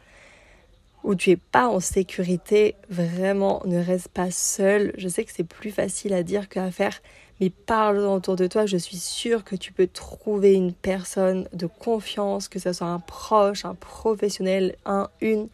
où 1.02 1.14
tu 1.14 1.30
es 1.30 1.36
pas 1.36 1.66
en 1.66 1.80
sécurité, 1.80 2.74
vraiment 2.90 3.62
ne 3.64 3.82
reste 3.82 4.08
pas 4.08 4.30
seul. 4.30 4.92
Je 4.98 5.08
sais 5.08 5.24
que 5.24 5.32
c'est 5.32 5.44
plus 5.44 5.70
facile 5.70 6.12
à 6.12 6.22
dire 6.22 6.48
qu'à 6.48 6.70
faire, 6.70 7.00
mais 7.40 7.50
parle 7.50 7.98
autour 7.98 8.36
de 8.36 8.46
toi. 8.46 8.66
Je 8.66 8.76
suis 8.76 8.98
sûre 8.98 9.44
que 9.44 9.56
tu 9.56 9.72
peux 9.72 9.86
trouver 9.86 10.54
une 10.54 10.72
personne 10.72 11.48
de 11.52 11.66
confiance, 11.66 12.48
que 12.48 12.58
ce 12.58 12.72
soit 12.72 12.86
un 12.86 13.00
proche, 13.00 13.64
un 13.64 13.74
professionnel, 13.74 14.76
un, 14.84 15.08
une. 15.20 15.48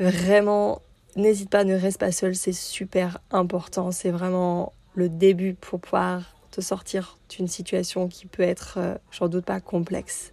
Vraiment, 0.00 0.82
n'hésite 1.16 1.50
pas, 1.50 1.64
ne 1.64 1.74
reste 1.74 2.00
pas 2.00 2.12
seul, 2.12 2.34
c'est 2.34 2.52
super 2.52 3.18
important. 3.30 3.90
C'est 3.92 4.10
vraiment 4.10 4.72
le 4.94 5.08
début 5.08 5.54
pour 5.54 5.80
pouvoir 5.80 6.36
sortir 6.60 7.18
d'une 7.28 7.48
situation 7.48 8.08
qui 8.08 8.26
peut 8.26 8.42
être, 8.42 8.78
euh, 8.78 8.94
j'en 9.10 9.28
doute 9.28 9.44
pas, 9.44 9.60
complexe. 9.60 10.32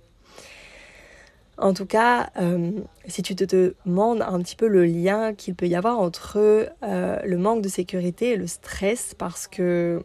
En 1.58 1.74
tout 1.74 1.86
cas, 1.86 2.32
euh, 2.42 2.72
si 3.08 3.22
tu 3.22 3.36
te 3.36 3.44
demandes 3.44 4.22
un 4.22 4.40
petit 4.42 4.56
peu 4.56 4.68
le 4.68 4.86
lien 4.86 5.34
qu'il 5.34 5.54
peut 5.54 5.68
y 5.68 5.76
avoir 5.76 6.00
entre 6.00 6.38
euh, 6.38 7.20
le 7.24 7.38
manque 7.38 7.62
de 7.62 7.70
sécurité 7.70 8.32
et 8.32 8.38
le 8.38 8.48
stress, 8.48 9.14
parce 9.16 9.48
que 9.48 10.04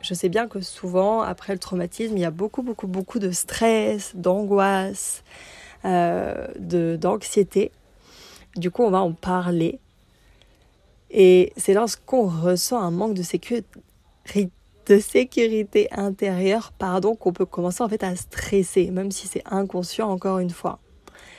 je 0.00 0.14
sais 0.14 0.28
bien 0.28 0.48
que 0.48 0.60
souvent, 0.60 1.22
après 1.22 1.52
le 1.52 1.58
traumatisme, 1.58 2.16
il 2.16 2.20
y 2.20 2.24
a 2.24 2.30
beaucoup, 2.30 2.62
beaucoup, 2.62 2.86
beaucoup 2.86 3.18
de 3.18 3.30
stress, 3.30 4.14
d'angoisse, 4.14 5.24
de, 5.84 6.96
d'anxiété. 6.96 7.72
Du 8.56 8.70
coup, 8.70 8.82
on 8.82 8.90
va 8.90 9.00
en 9.00 9.12
parler. 9.12 9.78
Et 11.10 11.52
c'est 11.56 11.74
lorsqu'on 11.74 12.26
ressent 12.26 12.80
un 12.80 12.90
manque 12.90 13.14
de 13.14 13.22
sécurité 13.22 13.66
de 14.86 14.98
sécurité 14.98 15.88
intérieure, 15.92 16.72
pardon, 16.78 17.16
qu'on 17.16 17.32
peut 17.32 17.44
commencer 17.44 17.82
en 17.82 17.88
fait 17.88 18.02
à 18.04 18.14
stresser, 18.16 18.90
même 18.90 19.10
si 19.10 19.26
c'est 19.26 19.42
inconscient 19.46 20.08
encore 20.08 20.38
une 20.38 20.50
fois. 20.50 20.78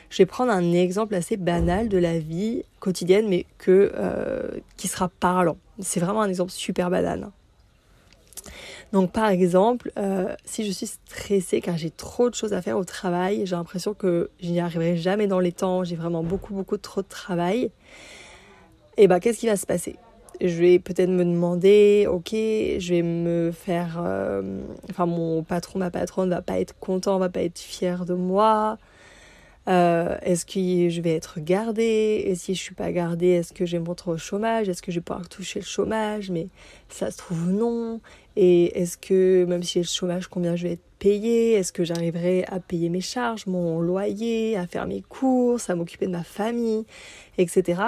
Je 0.09 0.17
vais 0.19 0.25
prendre 0.25 0.51
un 0.51 0.73
exemple 0.73 1.15
assez 1.15 1.37
banal 1.37 1.89
de 1.89 1.97
la 1.97 2.19
vie 2.19 2.63
quotidienne, 2.79 3.27
mais 3.27 3.45
que, 3.57 3.91
euh, 3.95 4.59
qui 4.77 4.87
sera 4.87 5.09
parlant. 5.09 5.57
C'est 5.79 5.99
vraiment 5.99 6.21
un 6.21 6.29
exemple 6.29 6.51
super 6.51 6.89
banal. 6.89 7.29
Donc 8.93 9.11
par 9.11 9.29
exemple, 9.29 9.91
euh, 9.97 10.33
si 10.45 10.65
je 10.65 10.71
suis 10.71 10.87
stressée 10.87 11.59
car 11.59 11.77
j'ai 11.77 11.89
trop 11.89 12.29
de 12.29 12.35
choses 12.35 12.53
à 12.53 12.61
faire 12.61 12.77
au 12.77 12.85
travail, 12.85 13.45
j'ai 13.45 13.55
l'impression 13.55 13.93
que 13.93 14.29
je 14.41 14.49
n'y 14.49 14.61
arriverai 14.61 14.95
jamais 14.95 15.27
dans 15.27 15.39
les 15.39 15.51
temps, 15.51 15.83
j'ai 15.83 15.95
vraiment 15.95 16.23
beaucoup 16.23 16.53
beaucoup 16.53 16.77
trop 16.77 17.01
de 17.01 17.07
travail, 17.07 17.69
et 18.99 19.03
eh 19.03 19.07
ben 19.07 19.19
qu'est-ce 19.19 19.39
qui 19.39 19.47
va 19.47 19.57
se 19.57 19.65
passer? 19.65 19.95
Je 20.41 20.55
vais 20.59 20.79
peut-être 20.79 21.09
me 21.09 21.23
demander, 21.25 22.07
ok, 22.09 22.31
je 22.31 22.87
vais 22.89 23.01
me 23.01 23.51
faire, 23.51 24.01
euh, 24.03 24.61
enfin 24.89 25.05
mon 25.05 25.43
patron, 25.43 25.79
ma 25.79 25.91
patronne 25.91 26.29
va 26.29 26.41
pas 26.41 26.59
être 26.59 26.77
content, 26.79 27.19
va 27.19 27.29
pas 27.29 27.41
être 27.41 27.59
fier 27.59 28.05
de 28.05 28.13
moi. 28.13 28.77
Euh, 29.67 30.17
est-ce 30.21 30.45
que 30.45 30.89
je 30.89 31.01
vais 31.01 31.15
être 31.15 31.41
gardée? 31.41 32.23
Et 32.25 32.35
si 32.35 32.55
je 32.55 32.61
suis 32.61 32.75
pas 32.75 32.91
gardée, 32.91 33.27
est-ce 33.27 33.51
que 33.51 33.65
je 33.65 33.77
vais 33.77 33.83
me 33.83 33.89
au 33.89 34.17
chômage? 34.17 34.69
Est-ce 34.69 34.81
que 34.81 34.91
je 34.91 34.99
vais 34.99 35.03
pouvoir 35.03 35.27
toucher 35.27 35.59
le 35.59 35.65
chômage? 35.65 36.31
Mais 36.31 36.47
ça 36.87 37.11
se 37.11 37.17
trouve 37.17 37.51
non. 37.51 37.99
Et 38.37 38.79
est-ce 38.79 38.97
que 38.97 39.43
même 39.45 39.63
si 39.63 39.73
j'ai 39.73 39.79
le 39.81 39.87
chômage, 39.87 40.27
combien 40.27 40.55
je 40.55 40.67
vais 40.67 40.73
être 40.73 40.87
payée? 40.99 41.53
Est-ce 41.53 41.73
que 41.73 41.83
j'arriverai 41.83 42.45
à 42.45 42.61
payer 42.61 42.87
mes 42.87 43.01
charges, 43.01 43.45
mon 43.45 43.81
loyer, 43.81 44.55
à 44.55 44.67
faire 44.67 44.87
mes 44.87 45.01
courses, 45.01 45.69
à 45.69 45.75
m'occuper 45.75 46.05
de 46.05 46.11
ma 46.11 46.23
famille, 46.23 46.85
etc. 47.37 47.81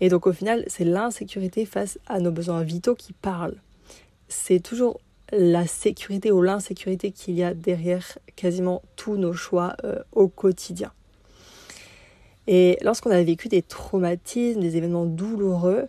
Et 0.00 0.08
donc 0.08 0.26
au 0.26 0.32
final, 0.32 0.64
c'est 0.66 0.84
l'insécurité 0.84 1.66
face 1.66 1.98
à 2.06 2.20
nos 2.20 2.30
besoins 2.30 2.62
vitaux 2.62 2.94
qui 2.94 3.12
parle. 3.12 3.56
C'est 4.28 4.60
toujours 4.60 5.00
la 5.30 5.66
sécurité 5.66 6.32
ou 6.32 6.40
l'insécurité 6.40 7.10
qu'il 7.10 7.34
y 7.34 7.42
a 7.42 7.52
derrière 7.52 8.18
quasiment 8.34 8.82
tous 8.96 9.16
nos 9.16 9.34
choix 9.34 9.76
euh, 9.84 9.98
au 10.12 10.28
quotidien. 10.28 10.90
Et 12.50 12.78
lorsqu'on 12.80 13.10
a 13.10 13.22
vécu 13.22 13.48
des 13.48 13.60
traumatismes, 13.60 14.60
des 14.60 14.78
événements 14.78 15.04
douloureux, 15.04 15.86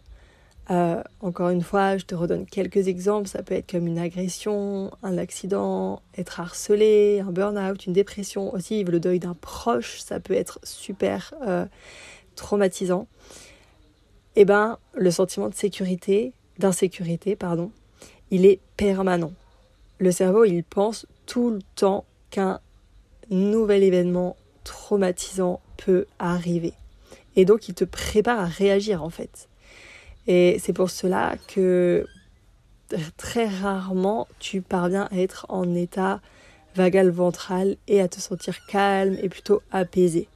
euh, 0.71 1.01
encore 1.21 1.49
une 1.49 1.61
fois, 1.61 1.97
je 1.97 2.03
te 2.03 2.13
redonne 2.13 2.45
quelques 2.45 2.89
exemples. 2.89 3.29
Ça 3.29 3.41
peut 3.43 3.55
être 3.55 3.71
comme 3.71 3.87
une 3.87 3.97
agression, 3.97 4.91
un 5.01 5.17
accident, 5.17 6.01
être 6.17 6.41
harcelé, 6.41 7.23
un 7.25 7.31
burn-out, 7.31 7.85
une 7.85 7.93
dépression, 7.93 8.53
aussi 8.53 8.83
le 8.83 8.99
deuil 8.99 9.19
d'un 9.19 9.35
proche. 9.35 10.01
Ça 10.01 10.19
peut 10.19 10.33
être 10.33 10.59
super 10.63 11.33
euh, 11.47 11.65
traumatisant. 12.35 13.07
Eh 14.35 14.43
ben, 14.43 14.77
le 14.95 15.11
sentiment 15.11 15.47
de 15.47 15.55
sécurité, 15.55 16.33
d'insécurité, 16.59 17.37
pardon, 17.37 17.71
il 18.31 18.45
est 18.45 18.59
permanent. 18.75 19.31
Le 19.97 20.11
cerveau, 20.11 20.43
il 20.43 20.65
pense 20.65 21.07
tout 21.25 21.51
le 21.51 21.61
temps 21.75 22.03
qu'un 22.31 22.59
nouvel 23.29 23.81
événement 23.81 24.35
traumatisant 24.65 25.61
peut 25.85 26.05
arriver. 26.19 26.73
Et 27.35 27.45
donc 27.45 27.67
il 27.67 27.73
te 27.73 27.85
prépare 27.85 28.39
à 28.39 28.45
réagir 28.45 29.03
en 29.03 29.09
fait. 29.09 29.47
Et 30.27 30.57
c'est 30.59 30.73
pour 30.73 30.89
cela 30.89 31.35
que 31.47 32.05
très 33.17 33.47
rarement 33.47 34.27
tu 34.39 34.61
parviens 34.61 35.07
à 35.11 35.17
être 35.17 35.45
en 35.49 35.75
état 35.75 36.21
vagal 36.75 37.09
ventral 37.09 37.77
et 37.87 38.01
à 38.01 38.07
te 38.07 38.19
sentir 38.19 38.65
calme 38.67 39.17
et 39.21 39.29
plutôt 39.29 39.61
apaisé. 39.71 40.27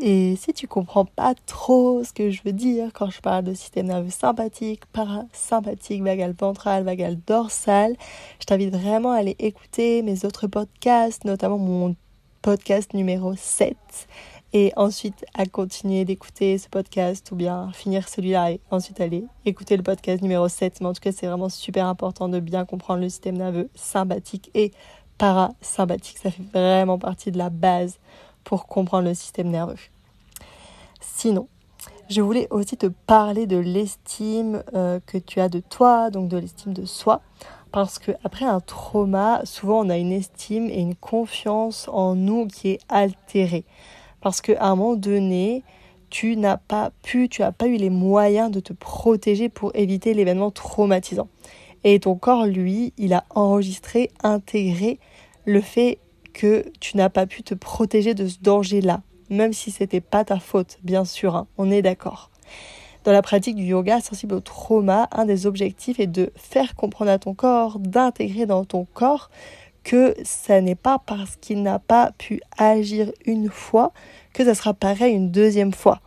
Et 0.00 0.36
si 0.36 0.52
tu 0.52 0.68
comprends 0.68 1.04
pas 1.04 1.34
trop 1.46 2.04
ce 2.04 2.12
que 2.12 2.30
je 2.30 2.42
veux 2.44 2.52
dire 2.52 2.90
quand 2.94 3.10
je 3.10 3.20
parle 3.20 3.44
de 3.44 3.54
système 3.54 3.86
nerveux 3.86 4.10
sympathique, 4.10 4.86
parasympathique, 4.92 6.02
vagal 6.02 6.34
ventral, 6.38 6.84
vagal 6.84 7.18
dorsal, 7.26 7.96
je 8.38 8.44
t'invite 8.46 8.74
vraiment 8.74 9.10
à 9.12 9.16
aller 9.16 9.36
écouter 9.40 10.02
mes 10.02 10.24
autres 10.24 10.46
podcasts, 10.46 11.24
notamment 11.24 11.58
mon 11.58 11.96
podcast 12.40 12.94
numéro 12.94 13.34
7 13.36 13.76
et 14.52 14.72
ensuite 14.76 15.24
à 15.34 15.46
continuer 15.46 16.04
d'écouter 16.04 16.58
ce 16.58 16.68
podcast 16.68 17.30
ou 17.30 17.36
bien 17.36 17.70
finir 17.72 18.08
celui-là 18.08 18.52
et 18.52 18.60
ensuite 18.70 19.00
aller 19.00 19.24
écouter 19.44 19.76
le 19.76 19.82
podcast 19.82 20.22
numéro 20.22 20.48
7. 20.48 20.80
Mais 20.80 20.86
en 20.86 20.92
tout 20.92 21.00
cas, 21.00 21.12
c'est 21.12 21.26
vraiment 21.26 21.48
super 21.48 21.86
important 21.86 22.28
de 22.28 22.40
bien 22.40 22.64
comprendre 22.64 23.00
le 23.00 23.08
système 23.08 23.36
nerveux 23.36 23.70
sympathique 23.74 24.50
et 24.54 24.72
parasympathique. 25.18 26.18
Ça 26.18 26.30
fait 26.30 26.42
vraiment 26.52 26.98
partie 26.98 27.30
de 27.30 27.38
la 27.38 27.50
base 27.50 27.98
pour 28.42 28.66
comprendre 28.66 29.08
le 29.08 29.14
système 29.14 29.48
nerveux. 29.48 29.76
Sinon, 31.00 31.46
je 32.08 32.20
voulais 32.20 32.48
aussi 32.50 32.76
te 32.76 32.86
parler 32.86 33.46
de 33.46 33.56
l'estime 33.56 34.64
euh, 34.74 34.98
que 35.06 35.16
tu 35.16 35.40
as 35.40 35.48
de 35.48 35.60
toi, 35.60 36.10
donc 36.10 36.28
de 36.28 36.38
l'estime 36.38 36.72
de 36.72 36.84
soi. 36.84 37.20
Parce 37.70 38.00
que 38.00 38.10
après 38.24 38.46
un 38.46 38.58
trauma, 38.58 39.42
souvent 39.44 39.86
on 39.86 39.90
a 39.90 39.96
une 39.96 40.10
estime 40.10 40.66
et 40.66 40.80
une 40.80 40.96
confiance 40.96 41.88
en 41.92 42.16
nous 42.16 42.48
qui 42.48 42.70
est 42.70 42.80
altérée 42.88 43.64
parce 44.20 44.40
qu'à 44.40 44.64
un 44.64 44.76
moment 44.76 44.96
donné, 44.96 45.62
tu 46.10 46.36
n'as 46.36 46.56
pas 46.56 46.90
pu, 47.02 47.28
tu 47.28 47.42
n'as 47.42 47.52
pas 47.52 47.66
eu 47.66 47.76
les 47.76 47.90
moyens 47.90 48.50
de 48.50 48.60
te 48.60 48.72
protéger 48.72 49.48
pour 49.48 49.70
éviter 49.74 50.12
l'événement 50.14 50.50
traumatisant. 50.50 51.28
Et 51.84 51.98
ton 52.00 52.16
corps, 52.16 52.46
lui, 52.46 52.92
il 52.98 53.14
a 53.14 53.24
enregistré, 53.30 54.10
intégré 54.22 54.98
le 55.46 55.60
fait 55.60 55.98
que 56.32 56.64
tu 56.80 56.96
n'as 56.96 57.08
pas 57.08 57.26
pu 57.26 57.42
te 57.42 57.54
protéger 57.54 58.14
de 58.14 58.26
ce 58.26 58.38
danger-là, 58.42 59.02
même 59.30 59.52
si 59.52 59.70
c'était 59.70 60.00
pas 60.00 60.24
ta 60.24 60.38
faute, 60.38 60.78
bien 60.82 61.04
sûr, 61.04 61.36
hein, 61.36 61.46
on 61.56 61.70
est 61.70 61.82
d'accord. 61.82 62.30
Dans 63.04 63.12
la 63.12 63.22
pratique 63.22 63.56
du 63.56 63.64
yoga 63.64 64.00
sensible 64.00 64.34
au 64.34 64.40
trauma, 64.40 65.08
un 65.12 65.24
des 65.24 65.46
objectifs 65.46 66.00
est 66.00 66.06
de 66.06 66.32
faire 66.36 66.74
comprendre 66.74 67.10
à 67.10 67.18
ton 67.18 67.32
corps, 67.32 67.78
d'intégrer 67.78 68.44
dans 68.44 68.64
ton 68.66 68.86
corps 68.92 69.30
que 69.90 70.14
ça 70.22 70.60
n'est 70.60 70.76
pas 70.76 71.02
parce 71.04 71.34
qu'il 71.34 71.64
n'a 71.64 71.80
pas 71.80 72.12
pu 72.16 72.40
agir 72.56 73.10
une 73.26 73.50
fois 73.50 73.92
que 74.32 74.44
ça 74.44 74.54
sera 74.54 74.72
pareil 74.72 75.12
une 75.16 75.32
deuxième 75.32 75.74
fois. 75.74 76.00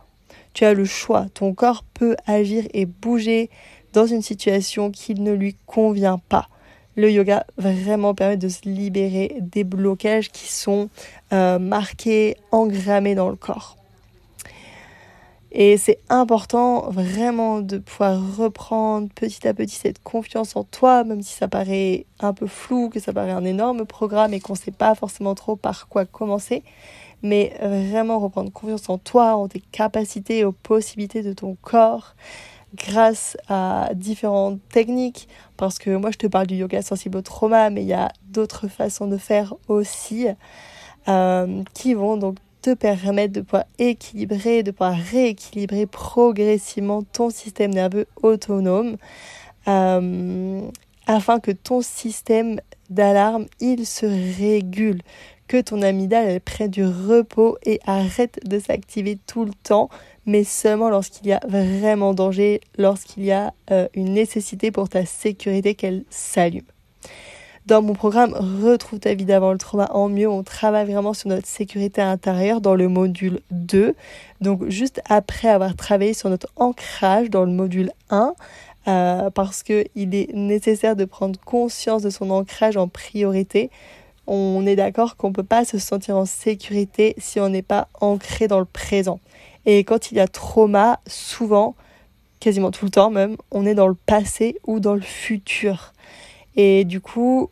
Tu 0.54 0.64
as 0.64 0.72
le 0.72 0.86
choix, 0.86 1.26
ton 1.34 1.52
corps 1.52 1.84
peut 1.92 2.16
agir 2.26 2.64
et 2.72 2.86
bouger 2.86 3.50
dans 3.92 4.06
une 4.06 4.22
situation 4.22 4.90
qui 4.90 5.14
ne 5.14 5.32
lui 5.32 5.58
convient 5.66 6.16
pas. 6.16 6.48
Le 6.96 7.10
yoga 7.10 7.44
vraiment 7.58 8.14
permet 8.14 8.38
de 8.38 8.48
se 8.48 8.66
libérer 8.66 9.36
des 9.42 9.64
blocages 9.64 10.30
qui 10.30 10.50
sont 10.50 10.88
euh, 11.34 11.58
marqués, 11.58 12.38
engrammés 12.52 13.14
dans 13.14 13.28
le 13.28 13.36
corps. 13.36 13.76
Et 15.56 15.76
c'est 15.76 16.00
important 16.08 16.90
vraiment 16.90 17.60
de 17.60 17.78
pouvoir 17.78 18.36
reprendre 18.36 19.08
petit 19.14 19.46
à 19.46 19.54
petit 19.54 19.76
cette 19.76 20.02
confiance 20.02 20.56
en 20.56 20.64
toi, 20.64 21.04
même 21.04 21.22
si 21.22 21.32
ça 21.32 21.46
paraît 21.46 22.06
un 22.18 22.32
peu 22.34 22.48
flou, 22.48 22.88
que 22.88 22.98
ça 22.98 23.12
paraît 23.12 23.30
un 23.30 23.44
énorme 23.44 23.86
programme 23.86 24.34
et 24.34 24.40
qu'on 24.40 24.54
ne 24.54 24.58
sait 24.58 24.72
pas 24.72 24.96
forcément 24.96 25.36
trop 25.36 25.54
par 25.54 25.86
quoi 25.86 26.06
commencer. 26.06 26.64
Mais 27.22 27.56
vraiment 27.62 28.18
reprendre 28.18 28.50
confiance 28.50 28.88
en 28.88 28.98
toi, 28.98 29.36
en 29.36 29.46
tes 29.46 29.60
capacités, 29.60 30.44
aux 30.44 30.50
possibilités 30.50 31.22
de 31.22 31.32
ton 31.32 31.56
corps 31.62 32.16
grâce 32.74 33.36
à 33.48 33.90
différentes 33.94 34.58
techniques. 34.70 35.28
Parce 35.56 35.78
que 35.78 35.94
moi, 35.94 36.10
je 36.10 36.18
te 36.18 36.26
parle 36.26 36.48
du 36.48 36.56
yoga 36.56 36.82
sensible 36.82 37.18
au 37.18 37.22
trauma, 37.22 37.70
mais 37.70 37.82
il 37.82 37.88
y 37.88 37.92
a 37.92 38.10
d'autres 38.24 38.66
façons 38.66 39.06
de 39.06 39.18
faire 39.18 39.54
aussi 39.68 40.26
euh, 41.06 41.62
qui 41.74 41.94
vont 41.94 42.16
donc 42.16 42.38
te 42.64 42.72
permettre 42.72 43.34
de 43.34 43.40
pouvoir 43.42 43.66
équilibrer, 43.78 44.62
de 44.62 44.70
pouvoir 44.70 44.96
rééquilibrer 44.96 45.84
progressivement 45.84 47.02
ton 47.02 47.28
système 47.28 47.74
nerveux 47.74 48.06
autonome 48.22 48.96
euh, 49.68 50.62
afin 51.06 51.40
que 51.40 51.50
ton 51.50 51.82
système 51.82 52.58
d'alarme, 52.88 53.44
il 53.60 53.84
se 53.84 54.06
régule, 54.06 55.02
que 55.46 55.60
ton 55.60 55.82
amygdale, 55.82 56.26
elle 56.26 56.40
prenne 56.40 56.70
du 56.70 56.86
repos 56.86 57.58
et 57.66 57.80
arrête 57.86 58.40
de 58.48 58.58
s'activer 58.58 59.18
tout 59.26 59.44
le 59.44 59.52
temps, 59.62 59.90
mais 60.24 60.42
seulement 60.42 60.88
lorsqu'il 60.88 61.26
y 61.26 61.32
a 61.32 61.40
vraiment 61.46 62.14
danger, 62.14 62.62
lorsqu'il 62.78 63.26
y 63.26 63.32
a 63.32 63.52
euh, 63.72 63.88
une 63.92 64.14
nécessité 64.14 64.70
pour 64.70 64.88
ta 64.88 65.04
sécurité 65.04 65.74
qu'elle 65.74 66.04
s'allume. 66.08 66.73
Dans 67.66 67.80
mon 67.80 67.94
programme 67.94 68.34
Retrouve 68.34 68.98
ta 68.98 69.14
vie 69.14 69.24
d'avant 69.24 69.50
le 69.50 69.56
trauma 69.56 69.90
en 69.90 70.10
mieux, 70.10 70.28
on 70.28 70.42
travaille 70.42 70.84
vraiment 70.84 71.14
sur 71.14 71.30
notre 71.30 71.46
sécurité 71.46 72.02
intérieure 72.02 72.60
dans 72.60 72.74
le 72.74 72.88
module 72.88 73.40
2. 73.52 73.94
Donc 74.42 74.68
juste 74.68 75.00
après 75.08 75.48
avoir 75.48 75.74
travaillé 75.74 76.12
sur 76.12 76.28
notre 76.28 76.48
ancrage 76.56 77.30
dans 77.30 77.46
le 77.46 77.52
module 77.52 77.90
1, 78.10 78.34
euh, 78.86 79.30
parce 79.30 79.62
qu'il 79.62 79.86
est 79.96 80.34
nécessaire 80.34 80.94
de 80.94 81.06
prendre 81.06 81.40
conscience 81.40 82.02
de 82.02 82.10
son 82.10 82.28
ancrage 82.28 82.76
en 82.76 82.86
priorité. 82.86 83.70
On 84.26 84.66
est 84.66 84.76
d'accord 84.76 85.16
qu'on 85.16 85.28
ne 85.28 85.34
peut 85.34 85.42
pas 85.42 85.64
se 85.64 85.78
sentir 85.78 86.18
en 86.18 86.26
sécurité 86.26 87.14
si 87.16 87.40
on 87.40 87.48
n'est 87.48 87.62
pas 87.62 87.88
ancré 87.98 88.46
dans 88.46 88.58
le 88.58 88.66
présent. 88.66 89.20
Et 89.64 89.84
quand 89.84 90.12
il 90.12 90.18
y 90.18 90.20
a 90.20 90.28
trauma, 90.28 91.00
souvent, 91.06 91.76
quasiment 92.40 92.70
tout 92.70 92.84
le 92.84 92.90
temps 92.90 93.08
même, 93.08 93.38
on 93.50 93.64
est 93.64 93.74
dans 93.74 93.88
le 93.88 93.94
passé 93.94 94.58
ou 94.66 94.80
dans 94.80 94.94
le 94.94 95.00
futur. 95.00 95.94
Et 96.56 96.84
du 96.84 97.00
coup, 97.00 97.50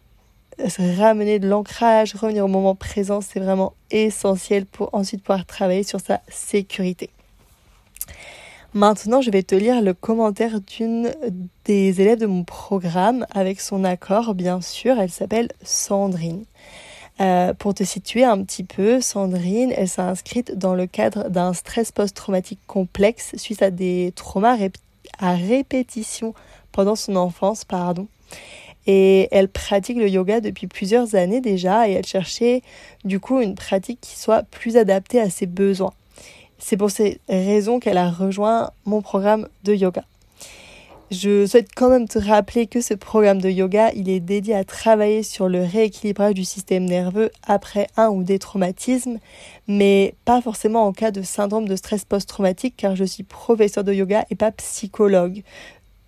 ramener 0.99 1.39
de 1.39 1.49
l'ancrage, 1.49 2.15
revenir 2.15 2.45
au 2.45 2.49
moment 2.49 2.75
présent, 2.75 3.21
c'est 3.21 3.41
vraiment 3.41 3.75
essentiel 3.91 4.67
pour 4.67 4.91
ensuite 4.93 5.23
pouvoir 5.23 5.47
travailler 5.47 5.83
sur 5.83 6.01
sa 6.01 6.21
sécurité. 6.29 7.11
Maintenant, 8.75 9.21
je 9.21 9.31
vais 9.31 9.43
te 9.43 9.55
lire 9.55 9.83
le 9.83 9.93
commentaire 9.93 10.61
d'une 10.61 11.13
des 11.67 12.01
élèves 12.01 12.19
de 12.19 12.27
mon 12.27 12.43
programme 12.43 13.27
avec 13.35 13.61
son 13.61 13.85
accord, 13.85 14.35
bien 14.35 14.63
sûr. 14.63 14.99
Elle 14.99 15.11
s'appelle 15.11 15.49
Sandrine. 15.63 16.45
Euh, 17.21 17.53
pour 17.53 17.75
te 17.75 17.85
situer 17.85 18.25
un 18.25 18.43
petit 18.43 18.65
peu, 18.65 19.03
Sandrine, 19.03 19.75
elle 19.77 19.89
s'est 19.89 20.01
inscrite 20.01 20.57
dans 20.57 20.75
le 20.75 20.87
cadre 20.87 21.29
d'un 21.29 21.53
stress 21.53 21.93
post-traumatique 21.93 22.61
complexe 22.67 23.37
suite 23.37 23.61
à 23.61 23.71
des 23.71 24.13
traumas 24.17 24.57
à 25.19 25.35
répétition 25.35 26.33
pendant 26.73 26.97
son 26.97 27.17
enfance, 27.17 27.67
pardon. 27.67 28.09
Et 28.87 29.29
elle 29.31 29.49
pratique 29.49 29.97
le 29.97 30.09
yoga 30.09 30.41
depuis 30.41 30.67
plusieurs 30.67 31.15
années 31.15 31.41
déjà 31.41 31.89
et 31.89 31.93
elle 31.93 32.07
cherchait 32.07 32.63
du 33.05 33.21
coup 33.21 33.41
une 33.41 33.55
pratique 33.55 34.01
qui 34.01 34.19
soit 34.19 34.43
plus 34.43 34.77
adaptée 34.77 35.21
à 35.21 35.31
ses 35.31 35.47
besoins. 35.47 35.93
C'est 36.59 36.77
pour 36.77 36.91
ces 36.91 37.21
raisons 37.29 37.81
qu'elle 37.81 37.99
a 37.99 38.11
rejoint 38.11 38.71
mon 38.85 39.03
programme 39.03 39.49
de 39.65 39.75
yoga. 39.75 40.05
Je 41.13 41.45
souhaite 41.45 41.69
quand 41.77 41.91
même 41.91 42.09
te 42.09 42.19
rappeler 42.19 42.67
que 42.67 42.81
ce 42.81 42.95
programme 42.95 43.43
de 43.43 43.51
yoga, 43.51 43.91
il 43.95 44.09
est 44.09 44.19
dédié 44.19 44.55
à 44.55 44.65
travailler 44.65 45.23
sur 45.23 45.47
le 45.47 45.63
rééquilibrage 45.63 46.33
du 46.33 46.45
système 46.45 46.87
nerveux 46.87 47.31
après 47.47 47.87
un 47.99 48.09
ou 48.09 48.23
des 48.23 48.39
traumatismes, 48.39 49.19
mais 49.69 50.15
pas 50.25 50.41
forcément 50.41 50.87
en 50.87 50.93
cas 50.93 51.11
de 51.11 51.21
syndrome 51.21 51.69
de 51.69 51.77
stress 51.77 52.07
post-traumatique 52.07 52.77
car 52.79 52.97
je 52.97 53.05
suis 53.05 53.25
professeur 53.25 53.85
de 53.85 53.93
yoga 53.93 54.25
et 54.31 54.37
pas 54.37 54.53
psychologue. 54.53 55.43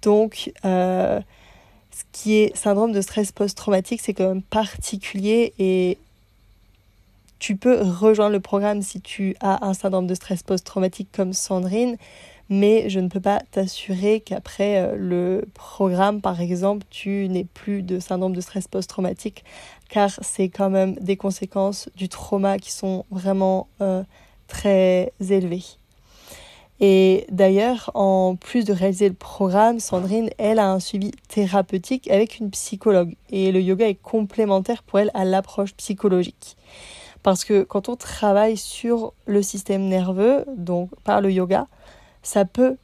Donc, 0.00 0.50
euh, 0.64 1.20
ce 1.94 2.02
qui 2.12 2.34
est 2.34 2.56
syndrome 2.56 2.92
de 2.92 3.00
stress 3.00 3.30
post-traumatique, 3.30 4.00
c'est 4.02 4.14
quand 4.14 4.28
même 4.28 4.42
particulier 4.42 5.52
et 5.58 5.96
tu 7.38 7.56
peux 7.56 7.80
rejoindre 7.82 8.32
le 8.32 8.40
programme 8.40 8.82
si 8.82 9.00
tu 9.00 9.36
as 9.40 9.64
un 9.64 9.74
syndrome 9.74 10.06
de 10.06 10.14
stress 10.14 10.42
post-traumatique 10.42 11.08
comme 11.12 11.32
Sandrine, 11.32 11.96
mais 12.48 12.88
je 12.88 13.00
ne 13.00 13.08
peux 13.08 13.20
pas 13.20 13.42
t'assurer 13.50 14.20
qu'après 14.20 14.78
euh, 14.78 14.96
le 14.96 15.46
programme, 15.54 16.20
par 16.20 16.40
exemple, 16.40 16.84
tu 16.90 17.28
n'aies 17.28 17.46
plus 17.54 17.82
de 17.82 18.00
syndrome 18.00 18.34
de 18.34 18.40
stress 18.40 18.66
post-traumatique, 18.66 19.44
car 19.88 20.10
c'est 20.22 20.48
quand 20.48 20.70
même 20.70 20.94
des 20.96 21.16
conséquences 21.16 21.88
du 21.96 22.08
trauma 22.08 22.58
qui 22.58 22.72
sont 22.72 23.04
vraiment 23.10 23.68
euh, 23.80 24.02
très 24.48 25.12
élevées. 25.20 25.64
Et 26.80 27.26
d'ailleurs, 27.30 27.90
en 27.94 28.36
plus 28.36 28.64
de 28.64 28.72
réaliser 28.72 29.08
le 29.08 29.14
programme, 29.14 29.78
Sandrine, 29.78 30.30
elle 30.38 30.58
a 30.58 30.70
un 30.70 30.80
suivi 30.80 31.12
thérapeutique 31.28 32.10
avec 32.10 32.38
une 32.38 32.50
psychologue. 32.50 33.14
Et 33.30 33.52
le 33.52 33.60
yoga 33.60 33.88
est 33.88 33.94
complémentaire 33.94 34.82
pour 34.82 34.98
elle 34.98 35.10
à 35.14 35.24
l'approche 35.24 35.74
psychologique. 35.74 36.56
Parce 37.22 37.44
que 37.44 37.62
quand 37.62 37.88
on 37.88 37.96
travaille 37.96 38.56
sur 38.56 39.14
le 39.26 39.40
système 39.40 39.88
nerveux, 39.88 40.44
donc 40.56 40.90
par 41.04 41.20
le 41.20 41.30
yoga, 41.30 41.68
ça 42.22 42.44
peut 42.44 42.76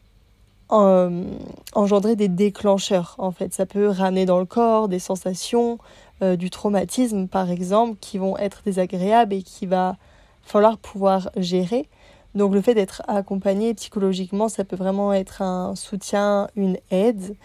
euh, 0.72 1.24
engendrer 1.74 2.14
des 2.14 2.28
déclencheurs 2.28 3.16
en 3.18 3.32
fait. 3.32 3.52
Ça 3.52 3.66
peut 3.66 3.88
ramener 3.88 4.24
dans 4.24 4.38
le 4.38 4.46
corps 4.46 4.88
des 4.88 5.00
sensations, 5.00 5.78
euh, 6.22 6.36
du 6.36 6.48
traumatisme 6.48 7.26
par 7.26 7.50
exemple, 7.50 7.98
qui 8.00 8.18
vont 8.18 8.38
être 8.38 8.62
désagréables 8.64 9.34
et 9.34 9.42
qu'il 9.42 9.68
va 9.68 9.96
falloir 10.42 10.78
pouvoir 10.78 11.30
gérer. 11.36 11.88
Donc 12.34 12.54
le 12.54 12.60
fait 12.60 12.74
d'être 12.74 13.02
accompagné 13.08 13.74
psychologiquement, 13.74 14.48
ça 14.48 14.64
peut 14.64 14.76
vraiment 14.76 15.12
être 15.12 15.42
un 15.42 15.74
soutien, 15.74 16.48
une 16.56 16.78
aide. 16.90 17.36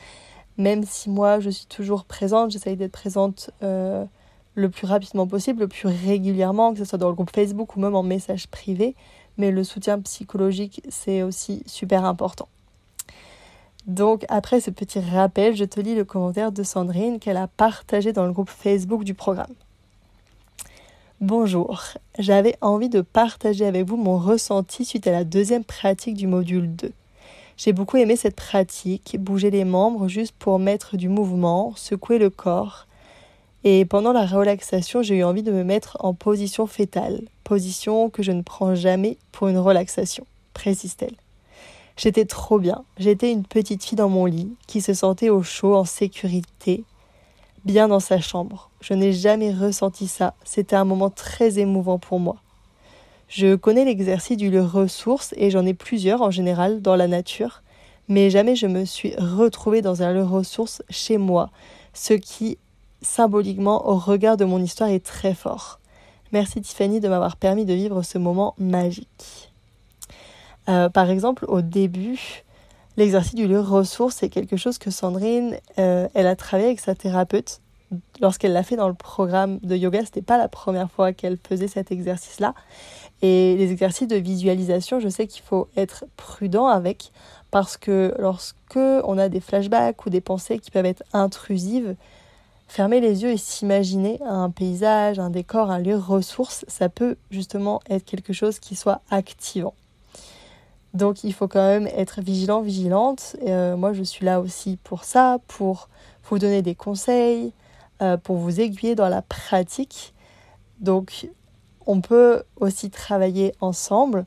Même 0.57 0.83
si 0.83 1.09
moi, 1.09 1.39
je 1.39 1.49
suis 1.49 1.65
toujours 1.65 2.05
présente, 2.05 2.51
j'essaye 2.51 2.77
d'être 2.77 2.91
présente 2.91 3.49
euh, 3.63 4.05
le 4.53 4.69
plus 4.69 4.87
rapidement 4.87 5.27
possible, 5.27 5.61
le 5.61 5.67
plus 5.67 5.87
régulièrement, 5.87 6.71
que 6.71 6.79
ce 6.79 6.85
soit 6.85 6.97
dans 6.97 7.09
le 7.09 7.15
groupe 7.15 7.31
Facebook 7.33 7.75
ou 7.75 7.79
même 7.79 7.95
en 7.95 8.03
message 8.03 8.47
privé. 8.47 8.95
Mais 9.37 9.51
le 9.51 9.63
soutien 9.63 9.99
psychologique, 9.99 10.81
c'est 10.87 11.23
aussi 11.23 11.63
super 11.65 12.05
important. 12.05 12.47
Donc 13.85 14.25
après 14.29 14.61
ce 14.61 14.71
petit 14.71 14.99
rappel, 14.99 15.55
je 15.55 15.65
te 15.65 15.79
lis 15.79 15.93
le 15.93 16.05
commentaire 16.05 16.51
de 16.51 16.63
Sandrine 16.63 17.19
qu'elle 17.19 17.37
a 17.37 17.47
partagé 17.47 18.13
dans 18.13 18.25
le 18.25 18.31
groupe 18.31 18.49
Facebook 18.49 19.03
du 19.03 19.13
programme. 19.13 19.53
Bonjour, 21.21 21.81
j'avais 22.19 22.57
envie 22.59 22.89
de 22.89 22.99
partager 22.99 23.65
avec 23.65 23.87
vous 23.87 23.95
mon 23.95 24.17
ressenti 24.17 24.83
suite 24.83 25.07
à 25.07 25.13
la 25.13 25.23
deuxième 25.23 25.63
pratique 25.63 26.15
du 26.15 26.27
module 26.27 26.75
2. 26.75 26.91
J'ai 27.55 27.71
beaucoup 27.71 27.95
aimé 27.95 28.17
cette 28.17 28.35
pratique, 28.35 29.15
bouger 29.17 29.49
les 29.49 29.63
membres 29.63 30.09
juste 30.09 30.35
pour 30.37 30.59
mettre 30.59 30.97
du 30.97 31.07
mouvement, 31.07 31.71
secouer 31.77 32.17
le 32.17 32.29
corps. 32.29 32.85
Et 33.63 33.85
pendant 33.85 34.11
la 34.11 34.25
relaxation, 34.25 35.03
j'ai 35.03 35.15
eu 35.15 35.23
envie 35.23 35.41
de 35.41 35.53
me 35.53 35.63
mettre 35.63 35.95
en 36.01 36.13
position 36.13 36.67
fétale, 36.67 37.21
position 37.45 38.09
que 38.09 38.21
je 38.21 38.33
ne 38.33 38.41
prends 38.41 38.75
jamais 38.75 39.17
pour 39.31 39.47
une 39.47 39.57
relaxation, 39.57 40.27
précise-t-elle. 40.53 41.15
J'étais 41.95 42.25
trop 42.25 42.59
bien, 42.59 42.83
j'étais 42.97 43.31
une 43.31 43.45
petite 43.45 43.85
fille 43.85 43.97
dans 43.97 44.09
mon 44.09 44.25
lit 44.25 44.53
qui 44.67 44.81
se 44.81 44.93
sentait 44.93 45.29
au 45.29 45.43
chaud, 45.43 45.75
en 45.75 45.85
sécurité, 45.85 46.83
bien 47.65 47.87
dans 47.87 47.99
sa 47.99 48.19
chambre. 48.21 48.69
Je 48.81 48.93
n'ai 48.93 49.11
jamais 49.11 49.51
ressenti 49.51 50.07
ça. 50.07 50.35
C'était 50.43 50.75
un 50.75 50.85
moment 50.85 51.09
très 51.09 51.59
émouvant 51.59 51.99
pour 51.99 52.19
moi. 52.19 52.37
Je 53.27 53.55
connais 53.55 53.85
l'exercice 53.85 54.37
du 54.37 54.57
ressource 54.59 55.33
et 55.35 55.49
j'en 55.49 55.65
ai 55.65 55.73
plusieurs 55.73 56.21
en 56.21 56.31
général 56.31 56.81
dans 56.81 56.95
la 56.95 57.07
nature, 57.07 57.63
mais 58.07 58.29
jamais 58.29 58.55
je 58.55 58.67
me 58.67 58.85
suis 58.85 59.15
retrouvée 59.17 59.81
dans 59.81 60.03
un 60.03 60.13
lieu 60.13 60.23
ressource 60.23 60.83
chez 60.89 61.17
moi, 61.17 61.49
ce 61.93 62.13
qui 62.13 62.59
symboliquement 63.01 63.87
au 63.89 63.97
regard 63.97 64.37
de 64.37 64.45
mon 64.45 64.61
histoire 64.61 64.89
est 64.89 65.03
très 65.03 65.33
fort. 65.33 65.79
Merci 66.31 66.61
Tiffany 66.61 66.99
de 66.99 67.07
m'avoir 67.07 67.35
permis 67.35 67.65
de 67.65 67.73
vivre 67.73 68.03
ce 68.03 68.17
moment 68.17 68.55
magique. 68.57 69.51
Euh, 70.69 70.89
par 70.89 71.09
exemple, 71.09 71.45
au 71.47 71.61
début, 71.61 72.43
l'exercice 72.97 73.35
du 73.35 73.47
lieu 73.47 73.59
ressource, 73.59 74.17
c'est 74.19 74.29
quelque 74.29 74.57
chose 74.57 74.77
que 74.77 74.91
Sandrine, 74.91 75.57
euh, 75.79 76.07
elle 76.13 76.27
a 76.27 76.35
travaillé 76.35 76.69
avec 76.69 76.79
sa 76.79 76.95
thérapeute 76.95 77.61
lorsqu'elle 78.19 78.53
l'a 78.53 78.63
fait 78.63 78.75
dans 78.75 78.87
le 78.87 78.93
programme 78.93 79.59
de 79.59 79.75
yoga, 79.75 80.03
c'était 80.05 80.21
pas 80.21 80.37
la 80.37 80.47
première 80.47 80.89
fois 80.89 81.13
qu'elle 81.13 81.37
faisait 81.47 81.67
cet 81.67 81.91
exercice-là. 81.91 82.53
Et 83.21 83.55
les 83.57 83.71
exercices 83.71 84.07
de 84.07 84.15
visualisation, 84.15 84.99
je 84.99 85.09
sais 85.09 85.27
qu'il 85.27 85.43
faut 85.43 85.67
être 85.77 86.05
prudent 86.17 86.67
avec 86.67 87.11
parce 87.51 87.77
que 87.77 88.13
lorsque 88.19 88.75
on 88.75 89.17
a 89.17 89.29
des 89.29 89.39
flashbacks 89.39 90.05
ou 90.05 90.09
des 90.09 90.21
pensées 90.21 90.59
qui 90.59 90.71
peuvent 90.71 90.85
être 90.85 91.03
intrusives, 91.13 91.95
fermer 92.67 92.99
les 92.99 93.23
yeux 93.23 93.31
et 93.31 93.37
s'imaginer 93.37 94.19
un 94.25 94.49
paysage, 94.49 95.19
un 95.19 95.29
décor, 95.29 95.71
un 95.71 95.79
lieu 95.79 95.95
ressource, 95.95 96.65
ça 96.67 96.89
peut 96.89 97.15
justement 97.31 97.81
être 97.89 98.03
quelque 98.03 98.33
chose 98.33 98.59
qui 98.59 98.75
soit 98.75 99.01
activant. 99.11 99.73
Donc 100.95 101.25
il 101.25 101.33
faut 101.33 101.49
quand 101.49 101.67
même 101.67 101.87
être 101.87 102.21
vigilant, 102.21 102.61
vigilante. 102.61 103.35
Euh, 103.45 103.75
moi 103.75 103.91
je 103.91 104.01
suis 104.01 104.25
là 104.25 104.39
aussi 104.39 104.79
pour 104.81 105.03
ça, 105.03 105.39
pour 105.47 105.89
vous 106.23 106.39
donner 106.39 106.61
des 106.61 106.73
conseils, 106.73 107.51
euh, 108.01 108.15
pour 108.15 108.37
vous 108.37 108.61
aiguiller 108.61 108.95
dans 108.95 109.09
la 109.09 109.21
pratique. 109.21 110.13
Donc 110.79 111.27
on 111.85 111.99
peut 111.99 112.43
aussi 112.55 112.89
travailler 112.89 113.53
ensemble, 113.59 114.25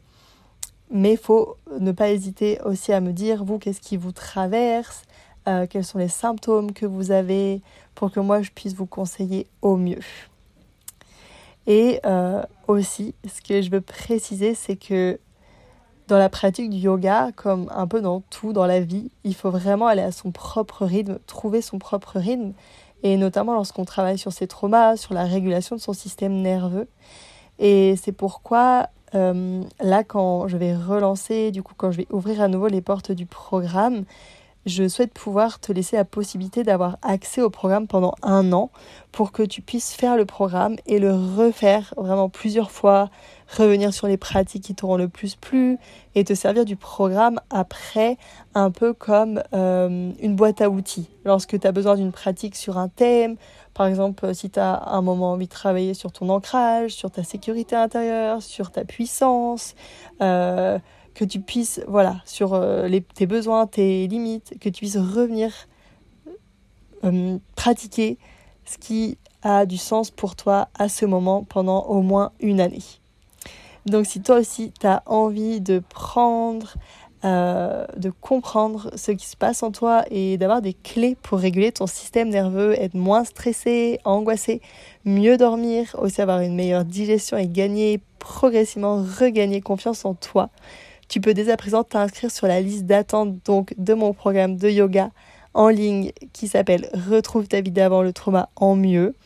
mais 0.90 1.12
il 1.12 1.18
faut 1.18 1.56
ne 1.80 1.90
pas 1.90 2.10
hésiter 2.10 2.60
aussi 2.66 2.92
à 2.92 3.00
me 3.00 3.12
dire, 3.12 3.44
vous, 3.44 3.58
qu'est-ce 3.58 3.80
qui 3.80 3.96
vous 3.96 4.12
traverse, 4.12 5.04
euh, 5.48 5.66
quels 5.66 5.86
sont 5.86 5.98
les 5.98 6.08
symptômes 6.08 6.72
que 6.72 6.84
vous 6.84 7.12
avez, 7.12 7.62
pour 7.94 8.12
que 8.12 8.20
moi 8.20 8.42
je 8.42 8.50
puisse 8.50 8.74
vous 8.74 8.86
conseiller 8.86 9.46
au 9.62 9.76
mieux. 9.76 10.04
Et 11.66 12.00
aussi, 12.66 13.14
ce 13.26 13.42
que 13.42 13.60
je 13.60 13.70
veux 13.70 13.82
préciser, 13.82 14.54
c'est 14.54 14.76
que 14.76 15.18
dans 16.08 16.18
la 16.18 16.28
pratique 16.28 16.70
du 16.70 16.78
yoga, 16.78 17.30
comme 17.36 17.70
un 17.70 17.86
peu 17.86 18.00
dans 18.00 18.20
tout 18.30 18.52
dans 18.52 18.66
la 18.66 18.80
vie, 18.80 19.10
il 19.24 19.34
faut 19.34 19.50
vraiment 19.50 19.86
aller 19.86 20.02
à 20.02 20.10
son 20.10 20.32
propre 20.32 20.84
rythme, 20.84 21.18
trouver 21.26 21.60
son 21.60 21.78
propre 21.78 22.18
rythme, 22.18 22.52
et 23.02 23.16
notamment 23.16 23.54
lorsqu'on 23.54 23.84
travaille 23.84 24.18
sur 24.18 24.32
ses 24.32 24.46
traumas, 24.46 24.96
sur 24.96 25.14
la 25.14 25.24
régulation 25.24 25.76
de 25.76 25.80
son 25.80 25.92
système 25.92 26.40
nerveux. 26.40 26.88
Et 27.58 27.94
c'est 28.02 28.12
pourquoi 28.12 28.88
euh, 29.14 29.62
là, 29.80 30.02
quand 30.02 30.48
je 30.48 30.56
vais 30.56 30.74
relancer, 30.74 31.50
du 31.50 31.62
coup, 31.62 31.74
quand 31.76 31.92
je 31.92 31.98
vais 31.98 32.06
ouvrir 32.10 32.40
à 32.40 32.48
nouveau 32.48 32.68
les 32.68 32.80
portes 32.80 33.12
du 33.12 33.26
programme, 33.26 34.04
je 34.66 34.88
souhaite 34.88 35.12
pouvoir 35.12 35.60
te 35.60 35.72
laisser 35.72 35.96
la 35.96 36.04
possibilité 36.04 36.62
d'avoir 36.62 36.98
accès 37.02 37.40
au 37.40 37.50
programme 37.50 37.86
pendant 37.86 38.14
un 38.22 38.52
an 38.52 38.70
pour 39.12 39.32
que 39.32 39.42
tu 39.42 39.62
puisses 39.62 39.92
faire 39.92 40.16
le 40.16 40.26
programme 40.26 40.76
et 40.86 40.98
le 40.98 41.14
refaire 41.14 41.94
vraiment 41.96 42.28
plusieurs 42.28 42.70
fois, 42.70 43.10
revenir 43.48 43.94
sur 43.94 44.06
les 44.06 44.16
pratiques 44.16 44.64
qui 44.64 44.74
t'auront 44.74 44.96
le 44.96 45.08
plus 45.08 45.34
plu 45.34 45.78
et 46.14 46.24
te 46.24 46.34
servir 46.34 46.64
du 46.64 46.76
programme 46.76 47.40
après 47.50 48.18
un 48.54 48.70
peu 48.70 48.92
comme 48.92 49.42
euh, 49.54 50.12
une 50.20 50.36
boîte 50.36 50.60
à 50.60 50.68
outils. 50.68 51.08
Lorsque 51.24 51.58
tu 51.58 51.66
as 51.66 51.72
besoin 51.72 51.96
d'une 51.96 52.12
pratique 52.12 52.56
sur 52.56 52.78
un 52.78 52.88
thème, 52.88 53.36
par 53.74 53.86
exemple, 53.86 54.34
si 54.34 54.50
tu 54.50 54.60
as 54.60 54.82
un 54.88 55.02
moment 55.02 55.32
envie 55.32 55.46
de 55.46 55.52
travailler 55.52 55.94
sur 55.94 56.12
ton 56.12 56.28
ancrage, 56.28 56.92
sur 56.92 57.10
ta 57.10 57.24
sécurité 57.24 57.76
intérieure, 57.76 58.42
sur 58.42 58.70
ta 58.70 58.84
puissance, 58.84 59.74
euh, 60.20 60.78
que 61.14 61.24
tu 61.24 61.40
puisses, 61.40 61.80
voilà, 61.88 62.20
sur 62.24 62.54
euh, 62.54 62.88
tes 63.14 63.26
besoins, 63.26 63.66
tes 63.66 64.06
limites, 64.06 64.58
que 64.60 64.68
tu 64.68 64.78
puisses 64.80 64.98
revenir 64.98 65.52
pratiquer 67.54 68.18
ce 68.64 68.76
qui 68.76 69.18
a 69.42 69.66
du 69.66 69.76
sens 69.76 70.10
pour 70.10 70.34
toi 70.34 70.68
à 70.76 70.88
ce 70.88 71.06
moment 71.06 71.44
pendant 71.44 71.84
au 71.84 72.02
moins 72.02 72.32
une 72.40 72.60
année. 72.60 72.82
Donc 73.86 74.06
si 74.06 74.20
toi 74.20 74.38
aussi 74.38 74.72
tu 74.78 74.86
as 74.86 75.02
envie 75.06 75.60
de 75.60 75.80
prendre 75.88 76.74
euh, 77.24 77.84
de 77.96 78.10
comprendre 78.10 78.92
ce 78.94 79.10
qui 79.10 79.26
se 79.26 79.36
passe 79.36 79.64
en 79.64 79.72
toi 79.72 80.04
et 80.08 80.38
d'avoir 80.38 80.62
des 80.62 80.72
clés 80.72 81.16
pour 81.20 81.40
réguler 81.40 81.72
ton 81.72 81.88
système 81.88 82.28
nerveux, 82.28 82.80
être 82.80 82.94
moins 82.94 83.24
stressé, 83.24 83.98
angoissé, 84.04 84.60
mieux 85.04 85.36
dormir, 85.36 85.96
aussi 85.98 86.22
avoir 86.22 86.38
une 86.42 86.54
meilleure 86.54 86.84
digestion 86.84 87.36
et 87.36 87.48
gagner 87.48 88.00
progressivement, 88.20 89.02
regagner 89.18 89.60
confiance 89.60 90.04
en 90.04 90.14
toi. 90.14 90.48
Tu 91.08 91.20
peux 91.20 91.34
dès 91.34 91.50
à 91.50 91.56
présent 91.56 91.82
t'inscrire 91.82 92.30
sur 92.30 92.46
la 92.46 92.60
liste 92.60 92.84
d'attente 92.84 93.34
donc 93.44 93.74
de 93.78 93.94
mon 93.94 94.12
programme 94.12 94.56
de 94.56 94.68
yoga 94.68 95.10
en 95.54 95.70
ligne 95.70 96.12
qui 96.32 96.46
s'appelle 96.46 96.88
Retrouve 97.10 97.48
ta 97.48 97.60
vie 97.60 97.72
d'avant 97.72 98.02
le 98.02 98.12
trauma 98.12 98.48
en 98.54 98.76
mieux. 98.76 99.16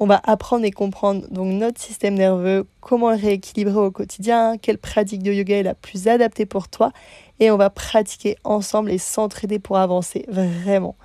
On 0.00 0.06
va 0.06 0.20
apprendre 0.24 0.64
et 0.64 0.70
comprendre 0.70 1.26
donc 1.30 1.52
notre 1.52 1.80
système 1.80 2.14
nerveux, 2.14 2.66
comment 2.80 3.10
le 3.10 3.16
rééquilibrer 3.16 3.78
au 3.78 3.90
quotidien, 3.90 4.56
quelle 4.56 4.78
pratique 4.78 5.22
de 5.22 5.32
yoga 5.32 5.56
est 5.56 5.62
la 5.64 5.74
plus 5.74 6.06
adaptée 6.06 6.46
pour 6.46 6.68
toi 6.68 6.92
et 7.40 7.50
on 7.50 7.56
va 7.56 7.70
pratiquer 7.70 8.36
ensemble 8.44 8.90
et 8.90 8.98
s'entraider 8.98 9.58
pour 9.58 9.78
avancer 9.78 10.24
vraiment. 10.28 10.96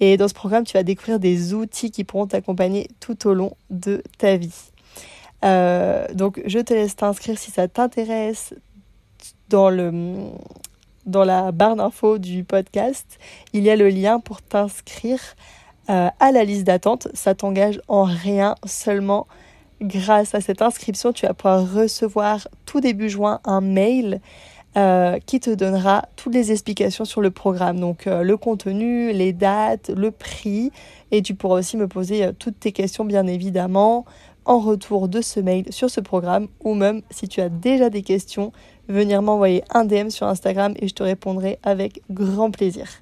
Et 0.00 0.16
dans 0.16 0.28
ce 0.28 0.34
programme, 0.34 0.64
tu 0.64 0.74
vas 0.74 0.82
découvrir 0.82 1.18
des 1.18 1.54
outils 1.54 1.90
qui 1.90 2.04
pourront 2.04 2.26
t'accompagner 2.26 2.88
tout 3.00 3.26
au 3.26 3.34
long 3.34 3.56
de 3.70 4.02
ta 4.18 4.36
vie. 4.36 4.70
Euh, 5.44 6.06
donc 6.14 6.42
je 6.46 6.58
te 6.58 6.72
laisse 6.72 6.96
t'inscrire 6.96 7.38
si 7.38 7.50
ça 7.50 7.68
t'intéresse 7.68 8.54
dans 9.48 9.70
dans 11.06 11.24
la 11.24 11.52
barre 11.52 11.76
d'infos 11.76 12.16
du 12.16 12.44
podcast, 12.44 13.18
il 13.52 13.62
y 13.62 13.68
a 13.68 13.76
le 13.76 13.90
lien 13.90 14.20
pour 14.20 14.40
t'inscrire 14.40 15.20
euh, 15.90 16.08
à 16.18 16.32
la 16.32 16.44
liste 16.44 16.64
d'attente. 16.64 17.08
Ça 17.14 17.34
t'engage 17.34 17.80
en 17.88 18.04
rien, 18.04 18.54
seulement 18.64 19.26
grâce 19.80 20.34
à 20.34 20.40
cette 20.40 20.62
inscription, 20.62 21.12
tu 21.12 21.26
vas 21.26 21.34
pouvoir 21.34 21.70
recevoir 21.72 22.48
tout 22.64 22.80
début 22.80 23.08
juin 23.08 23.40
un 23.44 23.60
mail 23.60 24.20
euh, 24.76 25.18
qui 25.26 25.40
te 25.40 25.50
donnera 25.50 26.06
toutes 26.16 26.34
les 26.34 26.52
explications 26.52 27.04
sur 27.04 27.20
le 27.20 27.30
programme, 27.30 27.78
donc 27.78 28.06
euh, 28.06 28.22
le 28.22 28.36
contenu, 28.36 29.12
les 29.12 29.32
dates, 29.32 29.90
le 29.90 30.10
prix, 30.10 30.70
et 31.10 31.22
tu 31.22 31.34
pourras 31.34 31.58
aussi 31.58 31.76
me 31.76 31.86
poser 31.86 32.30
toutes 32.38 32.58
tes 32.60 32.72
questions 32.72 33.04
bien 33.04 33.26
évidemment 33.26 34.04
en 34.46 34.58
retour 34.58 35.08
de 35.08 35.20
ce 35.20 35.40
mail 35.40 35.66
sur 35.70 35.90
ce 35.90 36.00
programme, 36.00 36.48
ou 36.62 36.74
même 36.74 37.02
si 37.10 37.28
tu 37.28 37.40
as 37.40 37.48
déjà 37.48 37.90
des 37.90 38.02
questions, 38.02 38.52
venir 38.88 39.22
m'envoyer 39.22 39.64
un 39.70 39.84
DM 39.84 40.10
sur 40.10 40.26
Instagram 40.26 40.74
et 40.78 40.88
je 40.88 40.94
te 40.94 41.02
répondrai 41.02 41.58
avec 41.62 42.02
grand 42.10 42.50
plaisir. 42.50 42.98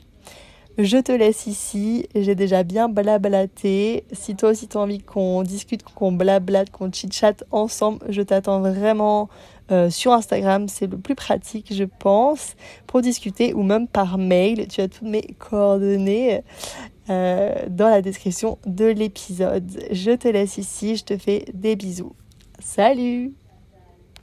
Je 0.78 0.96
te 0.96 1.12
laisse 1.12 1.46
ici, 1.46 2.06
j'ai 2.14 2.34
déjà 2.34 2.62
bien 2.62 2.88
blablaté. 2.88 4.04
Si 4.12 4.34
toi 4.34 4.50
aussi 4.50 4.68
tu 4.68 4.78
as 4.78 4.80
envie 4.80 5.00
qu'on 5.00 5.42
discute, 5.42 5.82
qu'on 5.82 6.12
blablate, 6.12 6.70
qu'on 6.70 6.90
chit-chat 6.90 7.44
ensemble, 7.50 7.98
je 8.08 8.22
t'attends 8.22 8.60
vraiment 8.60 9.28
euh, 9.70 9.90
sur 9.90 10.12
Instagram, 10.12 10.68
c'est 10.68 10.86
le 10.86 10.96
plus 10.96 11.14
pratique 11.14 11.74
je 11.74 11.84
pense, 11.84 12.54
pour 12.86 13.02
discuter 13.02 13.52
ou 13.52 13.62
même 13.62 13.86
par 13.86 14.16
mail. 14.16 14.66
Tu 14.68 14.80
as 14.80 14.88
toutes 14.88 15.08
mes 15.08 15.34
coordonnées 15.38 16.42
euh, 17.10 17.54
dans 17.68 17.90
la 17.90 18.00
description 18.00 18.58
de 18.64 18.86
l'épisode. 18.86 19.70
Je 19.90 20.12
te 20.12 20.28
laisse 20.28 20.56
ici, 20.56 20.96
je 20.96 21.04
te 21.04 21.18
fais 21.18 21.44
des 21.52 21.76
bisous. 21.76 22.14
Salut 22.60 23.34